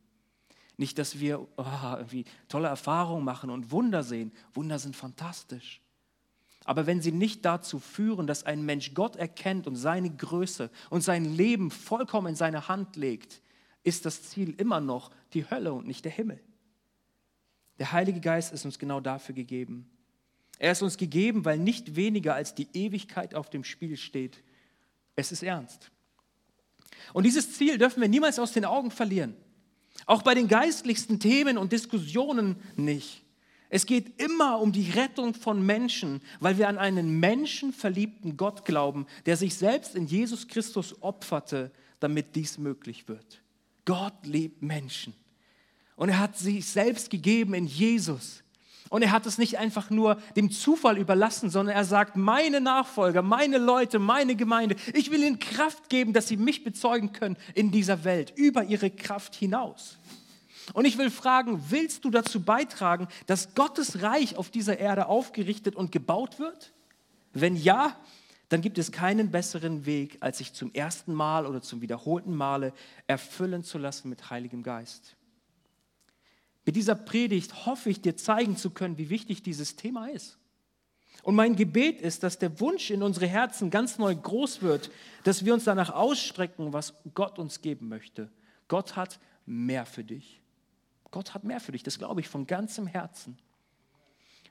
[0.80, 1.64] Nicht, dass wir oh,
[1.98, 4.32] irgendwie tolle Erfahrungen machen und Wunder sehen.
[4.54, 5.82] Wunder sind fantastisch.
[6.64, 11.02] Aber wenn sie nicht dazu führen, dass ein Mensch Gott erkennt und seine Größe und
[11.02, 13.42] sein Leben vollkommen in seine Hand legt,
[13.82, 16.40] ist das Ziel immer noch die Hölle und nicht der Himmel.
[17.78, 19.86] Der Heilige Geist ist uns genau dafür gegeben.
[20.58, 24.42] Er ist uns gegeben, weil nicht weniger als die Ewigkeit auf dem Spiel steht.
[25.14, 25.90] Es ist ernst.
[27.12, 29.36] Und dieses Ziel dürfen wir niemals aus den Augen verlieren.
[30.06, 33.22] Auch bei den geistlichsten Themen und Diskussionen nicht.
[33.68, 39.06] Es geht immer um die Rettung von Menschen, weil wir an einen menschenverliebten Gott glauben,
[39.26, 41.70] der sich selbst in Jesus Christus opferte,
[42.00, 43.42] damit dies möglich wird.
[43.84, 45.14] Gott liebt Menschen.
[45.94, 48.42] Und er hat sich selbst gegeben in Jesus.
[48.90, 53.22] Und er hat es nicht einfach nur dem Zufall überlassen, sondern er sagt, meine Nachfolger,
[53.22, 57.70] meine Leute, meine Gemeinde, ich will ihnen Kraft geben, dass sie mich bezeugen können in
[57.70, 59.96] dieser Welt, über ihre Kraft hinaus.
[60.72, 65.76] Und ich will fragen, willst du dazu beitragen, dass Gottes Reich auf dieser Erde aufgerichtet
[65.76, 66.72] und gebaut wird?
[67.32, 67.96] Wenn ja,
[68.48, 72.72] dann gibt es keinen besseren Weg, als sich zum ersten Mal oder zum wiederholten Male
[73.06, 75.14] erfüllen zu lassen mit Heiligem Geist.
[76.70, 80.38] Mit dieser Predigt hoffe ich dir zeigen zu können, wie wichtig dieses Thema ist.
[81.24, 84.92] Und mein Gebet ist, dass der Wunsch in unsere Herzen ganz neu groß wird,
[85.24, 88.30] dass wir uns danach ausstrecken, was Gott uns geben möchte.
[88.68, 90.40] Gott hat mehr für dich.
[91.10, 93.36] Gott hat mehr für dich, das glaube ich von ganzem Herzen.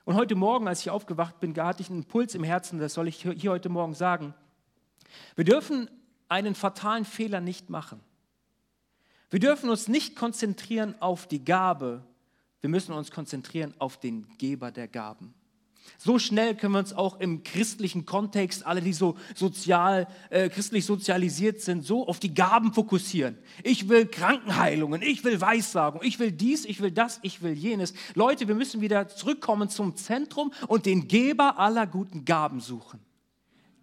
[0.04, 3.08] Und heute Morgen, als ich aufgewacht bin, hatte ich einen Impuls im Herzen, das soll
[3.08, 4.34] ich hier heute Morgen sagen.
[5.36, 5.88] Wir dürfen
[6.28, 7.98] einen fatalen Fehler nicht machen.
[9.30, 12.04] Wir dürfen uns nicht konzentrieren auf die Gabe,
[12.60, 15.34] wir müssen uns konzentrieren auf den Geber der Gaben.
[15.98, 20.84] So schnell können wir uns auch im christlichen Kontext, alle, die so sozial, äh, christlich
[20.86, 23.36] sozialisiert sind, so auf die Gaben fokussieren.
[23.62, 27.92] Ich will Krankenheilungen, ich will Weissagung, ich will dies, ich will das, ich will jenes.
[28.14, 33.00] Leute, wir müssen wieder zurückkommen zum Zentrum und den Geber aller guten Gaben suchen.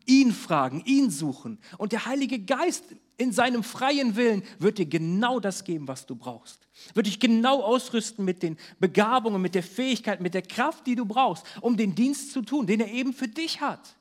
[0.05, 1.59] Ihn fragen, ihn suchen.
[1.77, 2.83] Und der Heilige Geist
[3.17, 6.67] in seinem freien Willen wird dir genau das geben, was du brauchst.
[6.93, 11.05] Wird dich genau ausrüsten mit den Begabungen, mit der Fähigkeit, mit der Kraft, die du
[11.05, 13.95] brauchst, um den Dienst zu tun, den er eben für dich hat.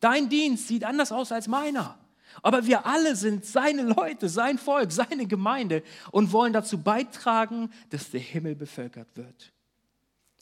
[0.00, 1.98] Dein Dienst sieht anders aus als meiner.
[2.42, 8.10] Aber wir alle sind seine Leute, sein Volk, seine Gemeinde und wollen dazu beitragen, dass
[8.10, 9.52] der Himmel bevölkert wird.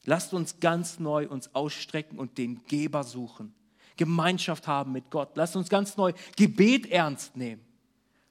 [0.05, 3.55] Lasst uns ganz neu uns ausstrecken und den Geber suchen.
[3.97, 5.37] Gemeinschaft haben mit Gott.
[5.37, 7.66] Lasst uns ganz neu Gebet ernst nehmen.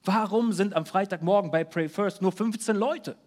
[0.05, 3.17] Warum sind am Freitagmorgen bei Pray First nur 15 Leute?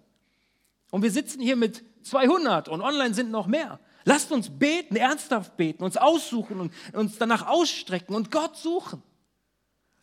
[0.91, 3.79] Und wir sitzen hier mit 200 und online sind noch mehr.
[4.05, 9.03] Lasst uns beten, ernsthaft beten, uns aussuchen und uns danach ausstrecken und Gott suchen.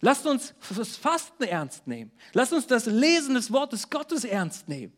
[0.02, 2.12] Lasst uns das Fasten ernst nehmen.
[2.34, 4.94] Lasst uns das Lesen des Wortes Gottes ernst nehmen.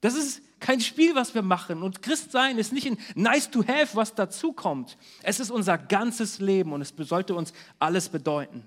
[0.00, 1.82] Das ist kein Spiel, was wir machen.
[1.82, 4.96] Und Christsein ist nicht ein nice to have, was dazukommt.
[5.22, 8.66] Es ist unser ganzes Leben und es sollte uns alles bedeuten.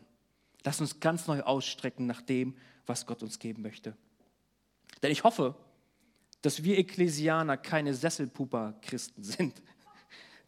[0.63, 2.55] Lass uns ganz neu ausstrecken nach dem,
[2.85, 3.95] was Gott uns geben möchte.
[5.01, 5.55] Denn ich hoffe,
[6.41, 9.61] dass wir Ekklesianer keine Sesselpuper-Christen sind,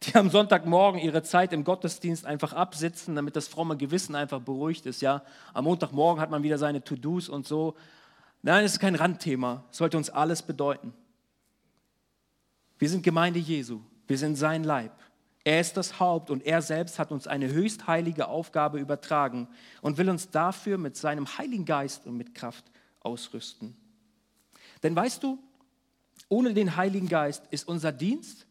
[0.02, 4.86] die am Sonntagmorgen ihre Zeit im Gottesdienst einfach absitzen, damit das fromme Gewissen einfach beruhigt
[4.86, 5.00] ist.
[5.00, 5.22] Ja,
[5.54, 7.76] am Montagmorgen hat man wieder seine To-Dos und so.
[8.42, 9.64] Nein, es ist kein Randthema.
[9.70, 10.92] Es sollte uns alles bedeuten.
[12.78, 13.80] Wir sind Gemeinde Jesu.
[14.06, 14.92] Wir sind sein Leib.
[15.46, 19.46] Er ist das Haupt und er selbst hat uns eine höchst heilige Aufgabe übertragen
[19.80, 22.64] und will uns dafür mit seinem Heiligen Geist und mit Kraft
[22.98, 23.76] ausrüsten.
[24.82, 25.38] Denn weißt du,
[26.28, 28.44] ohne den Heiligen Geist ist unser Dienst,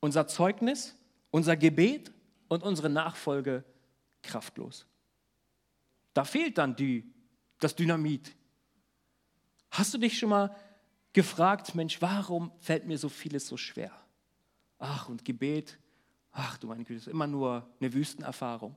[0.00, 0.96] unser Zeugnis,
[1.30, 2.10] unser Gebet
[2.48, 3.62] und unsere Nachfolge
[4.20, 4.84] kraftlos.
[6.12, 7.08] Da fehlt dann die,
[7.60, 8.34] das Dynamit.
[9.70, 10.56] Hast du dich schon mal
[11.12, 13.92] gefragt, Mensch, warum fällt mir so vieles so schwer?
[14.80, 15.78] Ach, und Gebet,
[16.32, 18.74] Ach du meine Güte, das ist immer nur eine Wüstenerfahrung.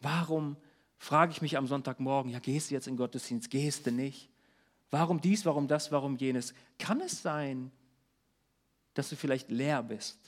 [0.00, 0.56] Warum
[0.96, 4.30] frage ich mich am Sonntagmorgen, ja, gehst du jetzt in Gottesdienst, gehst du nicht?
[4.90, 6.54] Warum dies, warum das, warum jenes?
[6.78, 7.70] Kann es sein,
[8.94, 10.18] dass du vielleicht leer bist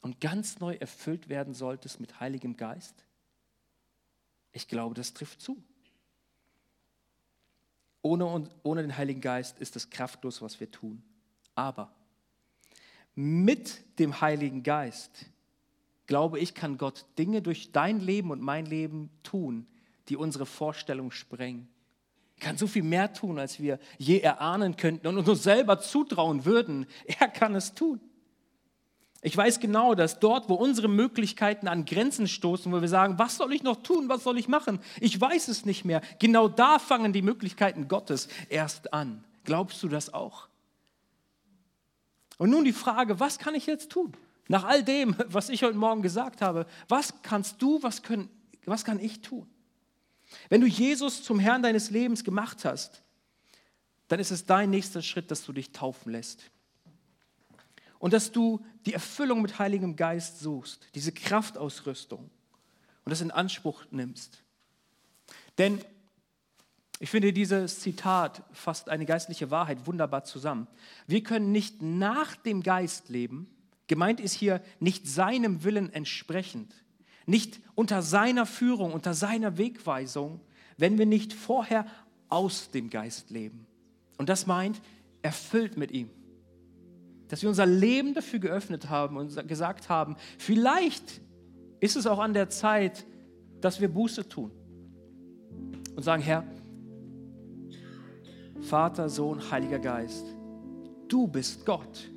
[0.00, 3.04] und ganz neu erfüllt werden solltest mit Heiligem Geist?
[4.52, 5.62] Ich glaube, das trifft zu.
[8.02, 11.02] Ohne, ohne den Heiligen Geist ist es kraftlos, was wir tun.
[11.54, 11.92] Aber
[13.14, 15.26] mit dem Heiligen Geist
[16.08, 19.68] glaube ich, kann Gott Dinge durch dein Leben und mein Leben tun,
[20.08, 21.68] die unsere Vorstellung sprengen.
[22.38, 26.44] Er kann so viel mehr tun, als wir je erahnen könnten und uns selber zutrauen
[26.44, 26.86] würden.
[27.20, 28.00] Er kann es tun.
[29.20, 33.36] Ich weiß genau, dass dort, wo unsere Möglichkeiten an Grenzen stoßen, wo wir sagen, was
[33.36, 36.78] soll ich noch tun, was soll ich machen, ich weiß es nicht mehr, genau da
[36.78, 39.24] fangen die Möglichkeiten Gottes erst an.
[39.42, 40.46] Glaubst du das auch?
[42.36, 44.14] Und nun die Frage, was kann ich jetzt tun?
[44.48, 48.28] Nach all dem, was ich heute Morgen gesagt habe, was kannst du, was, können,
[48.64, 49.46] was kann ich tun?
[50.48, 53.02] Wenn du Jesus zum Herrn deines Lebens gemacht hast,
[54.08, 56.50] dann ist es dein nächster Schritt, dass du dich taufen lässt.
[57.98, 62.30] Und dass du die Erfüllung mit Heiligem Geist suchst, diese Kraftausrüstung
[63.04, 64.42] und das in Anspruch nimmst.
[65.58, 65.80] Denn
[67.00, 70.68] ich finde, dieses Zitat fasst eine geistliche Wahrheit wunderbar zusammen.
[71.06, 73.48] Wir können nicht nach dem Geist leben,
[73.88, 76.72] gemeint ist hier nicht seinem Willen entsprechend,
[77.26, 80.40] nicht unter seiner Führung, unter seiner Wegweisung,
[80.76, 81.86] wenn wir nicht vorher
[82.28, 83.66] aus dem Geist leben.
[84.16, 84.80] Und das meint,
[85.22, 86.10] erfüllt mit ihm.
[87.28, 91.20] Dass wir unser Leben dafür geöffnet haben und gesagt haben, vielleicht
[91.80, 93.04] ist es auch an der Zeit,
[93.60, 94.50] dass wir Buße tun
[95.96, 96.44] und sagen, Herr,
[98.60, 100.24] Vater, Sohn, Heiliger Geist,
[101.08, 102.10] du bist Gott.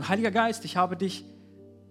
[0.00, 1.26] Und Heiliger Geist, ich habe dich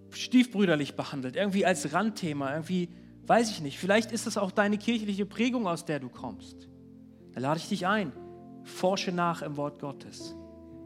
[0.09, 2.89] stiefbrüderlich behandelt, irgendwie als Randthema, irgendwie,
[3.27, 6.67] weiß ich nicht, vielleicht ist es auch deine kirchliche Prägung, aus der du kommst.
[7.35, 8.11] Da lade ich dich ein,
[8.63, 10.33] forsche nach im Wort Gottes.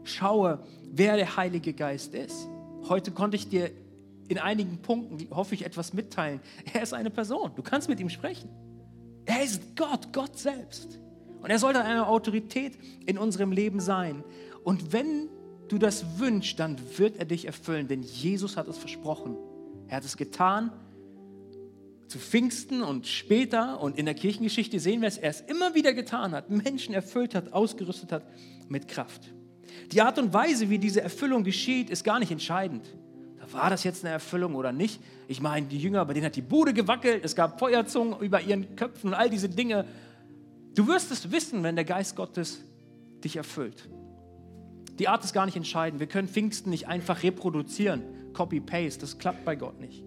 [0.02, 2.46] Schaue, wer der Heilige Geist ist.
[2.90, 3.70] Heute konnte ich dir
[4.28, 6.40] in einigen Punkten, hoffe ich, etwas mitteilen.
[6.74, 8.50] Er ist eine Person, du kannst mit ihm sprechen.
[9.24, 10.98] Er ist Gott, Gott selbst.
[11.40, 14.22] Und er sollte eine Autorität in unserem Leben sein.
[14.62, 15.30] Und wenn
[15.68, 19.36] du das wünschst, dann wird er dich erfüllen, denn Jesus hat es versprochen.
[19.88, 20.72] Er hat es getan.
[22.08, 25.94] Zu Pfingsten und später und in der Kirchengeschichte sehen wir es, er es immer wieder
[25.94, 28.24] getan hat, Menschen erfüllt hat, ausgerüstet hat
[28.68, 29.32] mit Kraft.
[29.90, 32.86] Die Art und Weise, wie diese Erfüllung geschieht, ist gar nicht entscheidend.
[33.52, 35.00] War das jetzt eine Erfüllung oder nicht?
[35.28, 38.76] Ich meine, die Jünger, bei denen hat die Bude gewackelt, es gab Feuerzungen über ihren
[38.76, 39.86] Köpfen und all diese Dinge.
[40.74, 42.62] Du wirst es wissen, wenn der Geist Gottes
[43.22, 43.88] dich erfüllt.
[44.98, 46.00] Die Art ist gar nicht entscheidend.
[46.00, 49.00] Wir können Pfingsten nicht einfach reproduzieren, Copy-Paste.
[49.00, 50.04] Das klappt bei Gott nicht.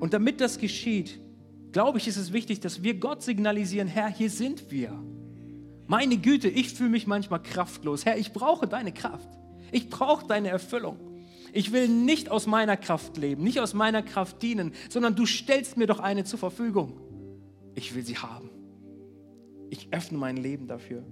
[0.00, 1.20] Und damit das geschieht,
[1.72, 4.92] glaube ich, ist es wichtig, dass wir Gott signalisieren, Herr, hier sind wir.
[5.86, 8.04] Meine Güte, ich fühle mich manchmal kraftlos.
[8.04, 9.28] Herr, ich brauche deine Kraft.
[9.72, 10.98] Ich brauche deine Erfüllung.
[11.52, 15.76] Ich will nicht aus meiner Kraft leben, nicht aus meiner Kraft dienen, sondern du stellst
[15.76, 17.00] mir doch eine zur Verfügung.
[17.74, 18.50] Ich will sie haben.
[19.70, 21.04] Ich öffne mein Leben dafür.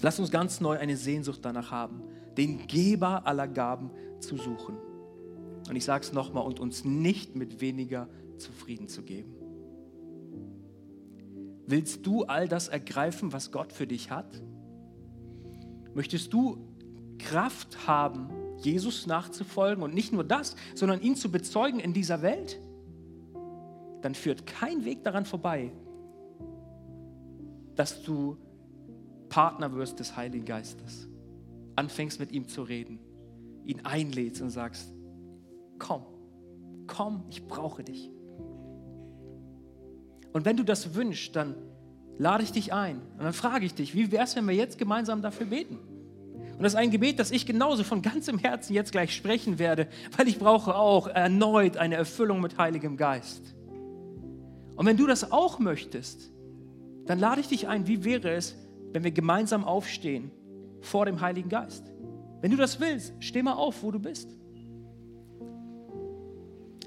[0.00, 2.02] Lass uns ganz neu eine Sehnsucht danach haben,
[2.36, 3.90] den Geber aller Gaben
[4.20, 4.76] zu suchen.
[5.68, 9.34] Und ich sage es nochmal, und uns nicht mit weniger zufrieden zu geben.
[11.66, 14.40] Willst du all das ergreifen, was Gott für dich hat?
[15.94, 16.58] Möchtest du
[17.18, 22.58] Kraft haben, Jesus nachzufolgen und nicht nur das, sondern ihn zu bezeugen in dieser Welt?
[24.00, 25.72] Dann führt kein Weg daran vorbei,
[27.74, 28.38] dass du
[29.28, 31.08] Partner wirst des Heiligen Geistes.
[31.76, 32.98] Anfängst mit ihm zu reden,
[33.64, 34.92] ihn einlädst und sagst,
[35.78, 36.02] komm,
[36.86, 38.10] komm, ich brauche dich.
[40.32, 41.54] Und wenn du das wünschst, dann
[42.18, 44.78] lade ich dich ein und dann frage ich dich, wie wäre es, wenn wir jetzt
[44.78, 45.78] gemeinsam dafür beten?
[46.58, 49.86] Und das ist ein Gebet, das ich genauso von ganzem Herzen jetzt gleich sprechen werde,
[50.16, 53.54] weil ich brauche auch erneut eine Erfüllung mit Heiligem Geist.
[54.74, 56.32] Und wenn du das auch möchtest,
[57.06, 58.56] dann lade ich dich ein, wie wäre es,
[58.92, 60.30] wenn wir gemeinsam aufstehen
[60.80, 61.92] vor dem Heiligen Geist?
[62.40, 64.36] Wenn du das willst, steh mal auf, wo du bist.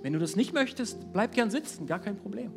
[0.02, 2.52] Wenn du das nicht möchtest, bleib gern sitzen, gar kein Problem.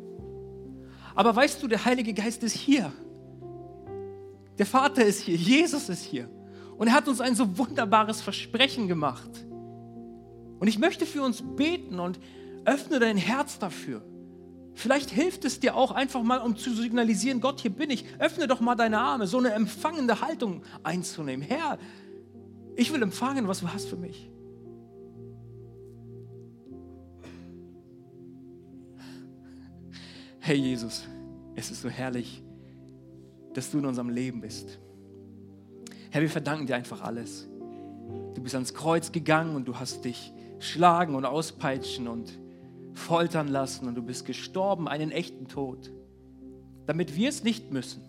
[1.13, 2.91] Aber weißt du, der Heilige Geist ist hier.
[4.57, 6.29] Der Vater ist hier, Jesus ist hier.
[6.77, 9.29] Und er hat uns ein so wunderbares Versprechen gemacht.
[10.59, 12.19] Und ich möchte für uns beten und
[12.65, 14.01] öffne dein Herz dafür.
[14.75, 18.05] Vielleicht hilft es dir auch einfach mal, um zu signalisieren, Gott, hier bin ich.
[18.19, 21.47] Öffne doch mal deine Arme, so eine empfangende Haltung einzunehmen.
[21.47, 21.79] Herr,
[22.75, 24.29] ich will empfangen, was du hast für mich.
[30.41, 31.07] Hey Jesus,
[31.55, 32.43] es ist so herrlich,
[33.53, 34.77] dass du in unserem Leben bist.
[36.11, 37.47] Herr, wir verdanken dir einfach alles.
[38.33, 42.37] Du bist ans Kreuz gegangen und du hast dich schlagen und auspeitschen und
[42.95, 45.91] foltern lassen und du bist gestorben, einen echten Tod,
[46.87, 48.01] damit wir es nicht müssen,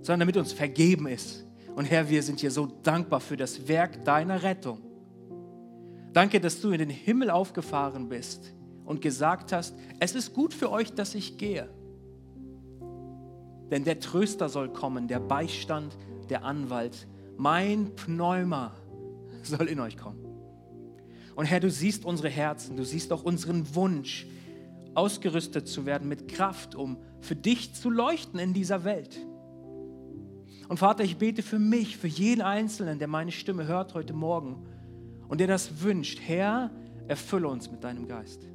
[0.00, 1.46] sondern damit uns vergeben ist.
[1.74, 4.80] Und Herr, wir sind dir so dankbar für das Werk deiner Rettung.
[6.12, 8.54] Danke, dass du in den Himmel aufgefahren bist
[8.86, 11.68] und gesagt hast, es ist gut für euch, dass ich gehe.
[13.70, 15.96] Denn der Tröster soll kommen, der Beistand,
[16.30, 17.06] der Anwalt,
[17.36, 18.72] mein Pneuma
[19.42, 20.25] soll in euch kommen.
[21.36, 24.26] Und Herr, du siehst unsere Herzen, du siehst auch unseren Wunsch,
[24.94, 29.18] ausgerüstet zu werden mit Kraft, um für dich zu leuchten in dieser Welt.
[30.68, 34.66] Und Vater, ich bete für mich, für jeden Einzelnen, der meine Stimme hört heute Morgen
[35.28, 36.20] und der das wünscht.
[36.22, 36.70] Herr,
[37.06, 38.48] erfülle uns mit deinem Geist.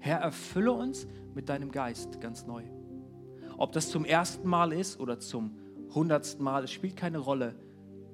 [0.00, 2.64] Herr, erfülle uns mit deinem Geist ganz neu.
[3.56, 5.52] Ob das zum ersten Mal ist oder zum
[5.94, 7.54] hundertsten Mal, es spielt keine Rolle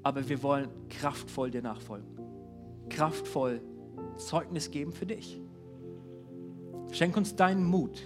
[0.09, 2.09] aber wir wollen kraftvoll dir nachfolgen.
[2.89, 3.61] Kraftvoll
[4.17, 5.39] Zeugnis geben für dich.
[6.93, 8.01] Schenk uns deinen Mut.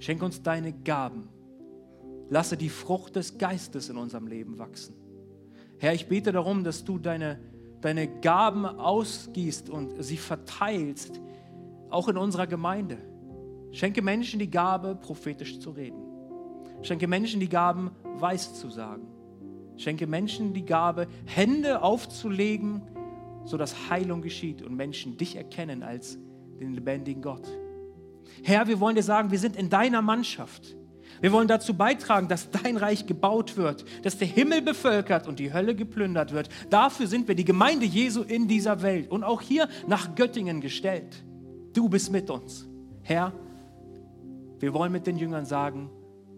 [0.00, 1.28] Schenk uns deine Gaben.
[2.30, 4.96] Lasse die Frucht des Geistes in unserem Leben wachsen.
[5.78, 7.38] Herr, ich bete darum, dass du deine,
[7.80, 11.20] deine Gaben ausgießt und sie verteilst,
[11.90, 12.98] auch in unserer Gemeinde.
[13.70, 16.02] Schenke Menschen die Gabe, prophetisch zu reden.
[16.82, 19.06] Schenke Menschen die Gaben, weiß zu sagen.
[19.76, 22.82] Schenke Menschen die Gabe, Hände aufzulegen,
[23.44, 26.18] sodass Heilung geschieht und Menschen dich erkennen als
[26.60, 27.46] den lebendigen Gott.
[28.42, 30.76] Herr, wir wollen dir sagen, wir sind in deiner Mannschaft.
[31.20, 35.52] Wir wollen dazu beitragen, dass dein Reich gebaut wird, dass der Himmel bevölkert und die
[35.52, 36.48] Hölle geplündert wird.
[36.70, 41.24] Dafür sind wir die Gemeinde Jesu in dieser Welt und auch hier nach Göttingen gestellt.
[41.72, 42.68] Du bist mit uns.
[43.02, 43.32] Herr,
[44.58, 45.90] wir wollen mit den Jüngern sagen,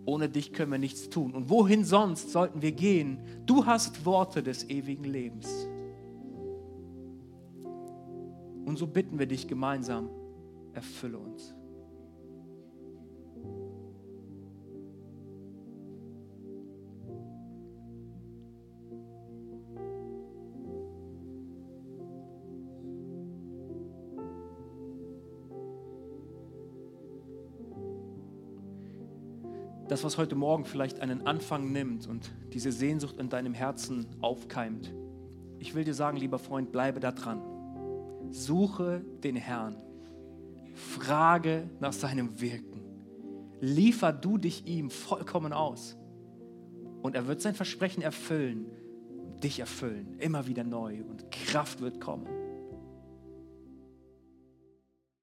[0.07, 1.35] ohne dich können wir nichts tun.
[1.35, 3.19] Und wohin sonst sollten wir gehen?
[3.45, 5.69] Du hast Worte des ewigen Lebens.
[8.65, 10.09] Und so bitten wir dich gemeinsam,
[10.73, 11.56] erfülle uns.
[29.97, 34.93] Das, was heute Morgen vielleicht einen Anfang nimmt und diese Sehnsucht in deinem Herzen aufkeimt.
[35.59, 37.41] Ich will dir sagen, lieber Freund, bleibe da dran.
[38.29, 39.77] Suche den Herrn.
[40.75, 42.83] Frage nach seinem Wirken.
[43.63, 45.97] Liefer du dich ihm vollkommen aus.
[47.01, 48.67] Und er wird sein Versprechen erfüllen,
[49.43, 51.05] dich erfüllen, immer wieder neu.
[51.09, 52.27] Und Kraft wird kommen.